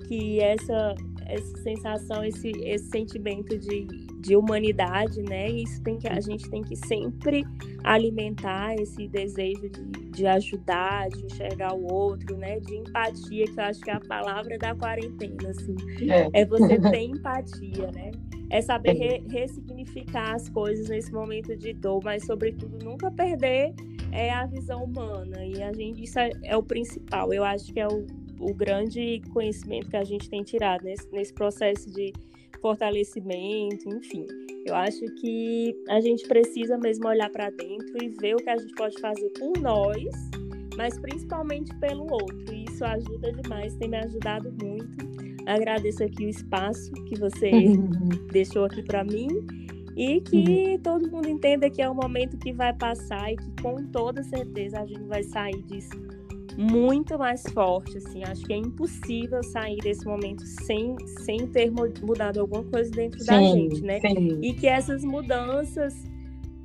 que 0.07 0.39
essa, 0.39 0.95
essa 1.25 1.57
sensação, 1.57 2.23
esse, 2.23 2.51
esse 2.63 2.89
sentimento 2.89 3.57
de, 3.57 3.85
de 4.21 4.35
humanidade, 4.35 5.21
né? 5.21 5.49
Isso 5.49 5.81
tem 5.81 5.97
que 5.97 6.07
a 6.07 6.19
gente 6.19 6.49
tem 6.49 6.61
que 6.61 6.75
sempre 6.75 7.43
alimentar 7.83 8.75
esse 8.75 9.07
desejo 9.07 9.69
de, 9.69 9.83
de 10.11 10.27
ajudar, 10.27 11.09
de 11.09 11.25
enxergar 11.25 11.73
o 11.73 11.91
outro, 11.91 12.37
né? 12.37 12.59
De 12.59 12.75
empatia, 12.75 13.45
que 13.45 13.59
eu 13.59 13.63
acho 13.63 13.81
que 13.81 13.89
é 13.89 13.93
a 13.93 13.99
palavra 13.99 14.57
da 14.57 14.75
quarentena, 14.75 15.49
assim. 15.49 15.75
É, 16.09 16.41
é 16.41 16.45
você 16.45 16.79
ter 16.91 17.01
empatia, 17.01 17.91
né? 17.91 18.11
É 18.49 18.61
saber 18.61 18.93
re, 18.93 19.23
ressignificar 19.29 20.35
as 20.35 20.47
coisas 20.49 20.89
nesse 20.89 21.11
momento 21.11 21.55
de 21.57 21.73
dor, 21.73 22.01
mas 22.03 22.25
sobretudo 22.25 22.83
nunca 22.83 23.09
perder 23.09 23.73
é, 24.11 24.31
a 24.31 24.45
visão 24.45 24.83
humana. 24.83 25.43
E 25.43 25.61
a 25.61 25.73
gente 25.73 26.03
isso 26.03 26.19
é, 26.19 26.29
é 26.43 26.55
o 26.55 26.63
principal. 26.63 27.33
Eu 27.33 27.43
acho 27.43 27.73
que 27.73 27.79
é 27.79 27.87
o 27.87 28.05
o 28.39 28.53
grande 28.53 29.21
conhecimento 29.33 29.89
que 29.89 29.97
a 29.97 30.03
gente 30.03 30.29
tem 30.29 30.43
tirado 30.43 30.83
nesse, 30.83 31.09
nesse 31.11 31.33
processo 31.33 31.91
de 31.91 32.13
fortalecimento, 32.61 33.87
enfim. 33.89 34.25
Eu 34.65 34.75
acho 34.75 35.05
que 35.21 35.75
a 35.87 36.01
gente 36.01 36.27
precisa 36.27 36.77
mesmo 36.77 37.07
olhar 37.07 37.29
para 37.29 37.49
dentro 37.51 38.03
e 38.03 38.09
ver 38.09 38.35
o 38.35 38.37
que 38.37 38.49
a 38.49 38.57
gente 38.57 38.73
pode 38.73 38.99
fazer 38.99 39.29
por 39.37 39.57
nós, 39.59 40.09
mas 40.75 40.97
principalmente 40.97 41.73
pelo 41.75 42.11
outro. 42.11 42.53
E 42.53 42.65
isso 42.65 42.83
ajuda 42.83 43.31
demais, 43.31 43.75
tem 43.75 43.89
me 43.89 43.97
ajudado 43.97 44.51
muito. 44.63 44.97
Agradeço 45.45 46.03
aqui 46.03 46.25
o 46.25 46.29
espaço 46.29 46.91
que 47.07 47.19
você 47.19 47.51
deixou 48.33 48.65
aqui 48.65 48.81
para 48.81 49.03
mim 49.03 49.27
e 49.95 50.19
que 50.21 50.71
uhum. 50.71 50.79
todo 50.79 51.11
mundo 51.11 51.29
entenda 51.29 51.69
que 51.69 51.81
é 51.81 51.89
um 51.89 51.93
momento 51.93 52.35
que 52.37 52.51
vai 52.51 52.73
passar 52.73 53.31
e 53.31 53.37
que 53.37 53.61
com 53.61 53.85
toda 53.91 54.23
certeza 54.23 54.79
a 54.79 54.85
gente 54.85 55.03
vai 55.03 55.23
sair 55.23 55.61
disso 55.63 56.14
muito 56.57 57.17
mais 57.17 57.43
forte, 57.53 57.97
assim. 57.97 58.23
Acho 58.23 58.43
que 58.43 58.53
é 58.53 58.57
impossível 58.57 59.43
sair 59.43 59.77
desse 59.77 60.05
momento 60.05 60.45
sem, 60.45 60.95
sem 61.23 61.47
ter 61.47 61.71
mudado 61.71 62.39
alguma 62.39 62.63
coisa 62.63 62.89
dentro 62.91 63.19
sim, 63.19 63.25
da 63.25 63.41
gente, 63.41 63.81
né? 63.81 63.99
Sim. 63.99 64.39
E 64.41 64.53
que 64.53 64.67
essas 64.67 65.03
mudanças 65.03 65.93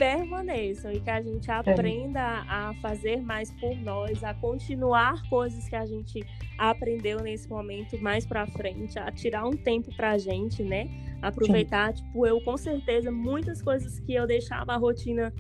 permaneçam 0.01 0.91
e 0.91 0.99
que 0.99 1.11
a 1.11 1.20
gente 1.20 1.51
aprenda 1.51 2.22
a 2.49 2.72
fazer 2.80 3.20
mais 3.20 3.51
por 3.61 3.76
nós, 3.76 4.24
a 4.24 4.32
continuar 4.32 5.28
coisas 5.28 5.68
que 5.68 5.76
a 5.76 5.84
gente 5.84 6.24
aprendeu 6.57 7.20
nesse 7.20 7.47
momento 7.51 8.01
mais 8.01 8.24
para 8.24 8.47
frente, 8.47 8.99
a 8.99 9.12
tirar 9.12 9.47
um 9.47 9.51
tempo 9.51 9.95
para 9.95 10.12
a 10.12 10.18
gente, 10.18 10.62
né? 10.62 10.88
Aproveitar, 11.20 11.95
Sim. 11.95 12.03
tipo, 12.03 12.26
eu 12.26 12.41
com 12.41 12.57
certeza 12.57 13.11
muitas 13.11 13.61
coisas 13.61 14.01
que 14.01 14.14
eu 14.14 14.26
deixava 14.26 14.72
a 14.72 14.78
rotina 14.78 15.34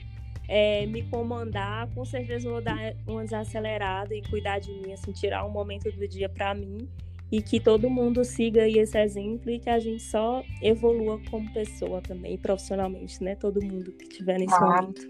é, 0.50 0.84
me 0.84 1.04
comandar, 1.04 1.88
com 1.94 2.04
certeza 2.04 2.50
vou 2.50 2.60
dar 2.60 2.76
uma 3.06 3.22
desacelerada 3.22 4.12
e 4.12 4.20
cuidar 4.20 4.58
de 4.58 4.72
mim, 4.72 4.92
assim, 4.92 5.12
tirar 5.12 5.46
um 5.46 5.50
momento 5.50 5.88
do 5.92 6.08
dia 6.08 6.28
para 6.28 6.52
mim 6.52 6.88
e 7.30 7.40
que 7.40 7.60
todo 7.60 7.88
mundo 7.88 8.24
siga 8.24 8.68
esse 8.68 8.98
exemplo 8.98 9.48
e 9.48 9.60
que 9.60 9.70
a 9.70 9.78
gente 9.78 10.02
só 10.02 10.42
evolua 10.60 11.20
como 11.30 11.48
pessoa 11.52 12.00
também, 12.00 12.36
profissionalmente, 12.36 13.22
né? 13.22 13.36
Todo 13.36 13.62
mundo 13.64 13.92
que 13.92 14.06
estiver 14.06 14.40
nesse 14.40 14.52
ah, 14.56 14.60
momento. 14.60 15.00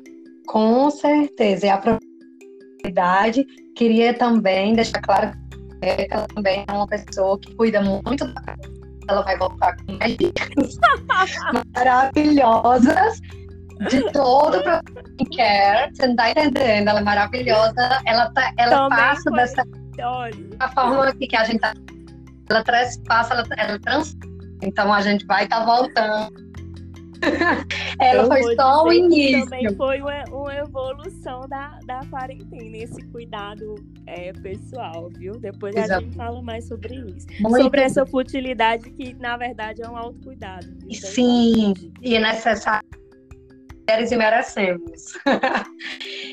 Com 0.46 0.90
certeza. 0.90 1.66
E 1.66 1.70
a 1.70 1.78
probabilidade, 1.78 3.46
queria 3.74 4.12
também 4.12 4.74
deixar 4.74 5.00
claro 5.00 5.32
que 5.80 6.06
ela 6.10 6.26
também 6.34 6.66
é 6.68 6.72
uma 6.72 6.86
pessoa 6.86 7.40
que 7.40 7.54
cuida 7.54 7.80
muito 7.80 8.26
da 8.34 8.56
ela 9.08 9.22
vai 9.22 9.36
voltar 9.38 9.74
com 9.78 9.92
mais 9.94 10.16
dicas 10.18 10.78
maravilhosas 11.74 13.20
de 13.88 14.12
todo 14.12 14.56
o 14.56 15.22
skincare. 15.22 15.94
Você 15.94 16.06
não 16.06 16.16
tá 16.16 16.30
entendendo, 16.30 16.88
ela 16.88 17.00
é 17.00 17.02
maravilhosa. 17.02 18.00
Ela, 18.04 18.30
tá, 18.32 18.52
ela 18.58 18.88
passa 18.88 19.30
dessa 19.30 19.64
a 20.58 20.68
forma 20.68 21.08
aqui 21.08 21.26
que 21.26 21.36
a 21.36 21.44
gente 21.44 21.60
tá. 21.60 21.74
Ela 22.48 22.64
transpassa, 22.64 23.34
ela, 23.34 23.44
ela 23.56 23.78
trans. 23.78 24.16
Então 24.62 24.92
a 24.92 25.00
gente 25.00 25.24
vai 25.26 25.44
estar 25.44 25.60
tá 25.60 25.64
voltando. 25.64 26.50
ela 28.00 28.22
Eu 28.22 28.26
foi 28.26 28.54
só 28.54 28.84
o 28.84 28.92
início. 28.92 29.44
Também 29.44 29.76
foi 29.76 30.00
uma, 30.00 30.24
uma, 30.30 30.54
evolução 30.54 31.46
da, 31.48 31.78
da 31.84 32.00
quarentena, 32.10 32.78
esse 32.78 33.02
cuidado 33.08 33.74
é, 34.06 34.32
pessoal, 34.32 35.10
viu? 35.10 35.38
Depois 35.38 35.76
Exato. 35.76 36.00
a 36.00 36.00
gente 36.00 36.16
fala 36.16 36.42
mais 36.42 36.66
sobre 36.66 36.94
isso. 36.94 37.26
Muito 37.40 37.62
sobre 37.62 37.82
essa 37.82 38.06
futilidade 38.06 38.90
que, 38.90 39.14
na 39.14 39.36
verdade, 39.36 39.82
é 39.82 39.88
um 39.88 39.96
autocuidado. 39.96 40.66
Sim, 40.92 41.74
e 42.00 42.16
é 42.16 42.20
necessário 42.20 42.88
mulheres 43.90 44.12
e 44.12 44.16
merecemos. 44.16 45.14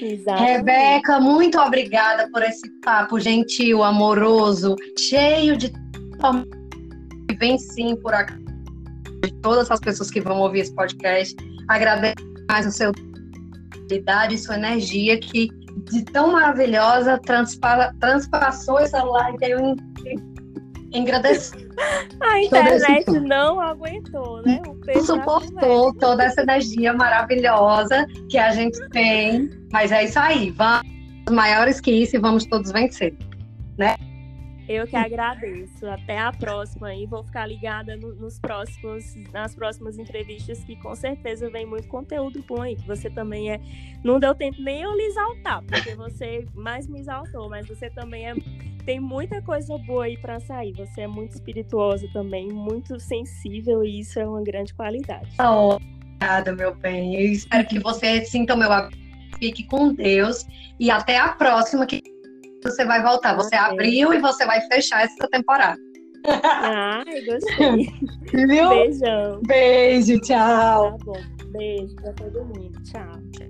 Exatamente. 0.01 0.51
Rebeca, 0.51 1.19
muito 1.19 1.59
obrigada 1.59 2.29
por 2.31 2.43
esse 2.43 2.69
papo 2.81 3.19
gentil, 3.19 3.83
amoroso, 3.83 4.75
cheio 4.97 5.57
de 5.57 5.71
vem 7.39 7.57
sim 7.57 7.95
por 7.97 8.13
aqui 8.13 8.33
de 9.23 9.31
todas 9.41 9.69
as 9.69 9.79
pessoas 9.79 10.11
que 10.11 10.21
vão 10.21 10.39
ouvir 10.39 10.61
esse 10.61 10.73
podcast. 10.73 11.35
Agradeço 11.67 12.15
mais 12.49 12.65
o 12.65 12.71
seu 12.71 12.91
idade, 13.91 14.37
sua 14.37 14.55
energia 14.55 15.19
que 15.19 15.49
de 15.91 16.03
tão 16.05 16.33
maravilhosa 16.33 17.19
transpa, 17.19 17.93
transpassou 17.99 18.79
essa 18.79 19.03
live. 19.03 19.37
Eu 19.41 19.75
agradeço 20.93 21.53
a 22.21 22.41
internet 22.41 23.09
não 23.21 23.59
aguentou, 23.59 24.41
né? 24.43 24.61
O 24.67 24.76
suportou 25.03 25.93
toda 25.93 26.23
essa 26.23 26.41
energia 26.41 26.93
maravilhosa 26.93 28.05
que 28.29 28.37
a 28.37 28.51
gente 28.51 28.79
tem. 28.89 29.49
Mas 29.71 29.91
é 29.91 30.05
isso 30.05 30.19
aí. 30.19 30.51
Vamos 30.51 30.83
maiores 31.29 31.79
que 31.81 31.91
isso 31.91 32.15
e 32.15 32.19
vamos 32.19 32.45
todos 32.45 32.71
vencer, 32.71 33.15
né? 33.77 33.95
Eu 34.67 34.85
que 34.85 34.95
agradeço. 34.95 35.87
Até 35.87 36.17
a 36.19 36.31
próxima 36.31 36.93
e 36.93 37.05
vou 37.05 37.23
ficar 37.23 37.45
ligada 37.45 37.95
no, 37.95 38.13
nos 38.15 38.37
próximos, 38.39 39.15
nas 39.31 39.55
próximas 39.55 39.97
entrevistas 39.97 40.63
que 40.63 40.75
com 40.75 40.93
certeza 40.95 41.49
vem 41.49 41.65
muito 41.65 41.87
conteúdo 41.87 42.43
bom 42.47 42.61
aí. 42.61 42.75
Que 42.75 42.85
você 42.85 43.09
também 43.09 43.51
é. 43.51 43.61
Não 44.03 44.19
deu 44.19 44.35
tempo 44.35 44.61
nem 44.61 44.81
eu 44.81 44.93
lhe 44.95 45.03
exaltar, 45.03 45.63
porque 45.63 45.95
você 45.95 46.45
mais 46.53 46.87
me 46.87 46.99
exaltou, 46.99 47.49
mas 47.49 47.67
você 47.67 47.89
também 47.89 48.27
é 48.27 48.35
tem 48.85 49.01
muita 49.01 49.41
coisa 49.41 49.77
boa 49.79 50.05
aí 50.05 50.17
para 50.17 50.39
sair. 50.39 50.71
Você 50.73 51.01
é 51.01 51.07
muito 51.07 51.33
espirituosa 51.33 52.07
também, 52.13 52.47
muito 52.47 52.97
sensível 53.01 53.83
e 53.83 53.99
isso 53.99 54.17
é 54.17 54.25
uma 54.25 54.41
grande 54.41 54.73
qualidade. 54.73 55.29
Obrigada, 55.39 56.55
meu 56.55 56.73
bem. 56.73 57.15
Eu 57.15 57.33
espero 57.33 57.67
que 57.67 57.79
você 57.79 58.23
sinta 58.23 58.55
o 58.55 58.57
meu 58.57 58.69
fique 59.39 59.63
com 59.63 59.93
Deus 59.93 60.47
e 60.79 60.89
até 60.89 61.17
a 61.17 61.29
próxima 61.29 61.85
que 61.85 62.01
você 62.71 62.85
vai 62.85 63.01
voltar. 63.01 63.35
Você 63.35 63.55
abriu 63.55 64.13
e 64.13 64.19
você 64.19 64.45
vai 64.45 64.61
fechar 64.67 65.03
essa 65.03 65.27
temporada. 65.29 65.79
Ah, 66.25 67.03
gostei. 67.25 67.87
Viu? 68.33 68.69
Beijão. 68.69 69.41
Beijo, 69.45 70.19
tchau. 70.21 70.97
Tá 70.97 71.05
bom. 71.05 71.21
Beijo 71.51 71.95
pra 71.95 72.13
todo 72.13 72.45
mundo. 72.45 72.83
Tchau. 72.83 73.21
tchau. 73.31 73.47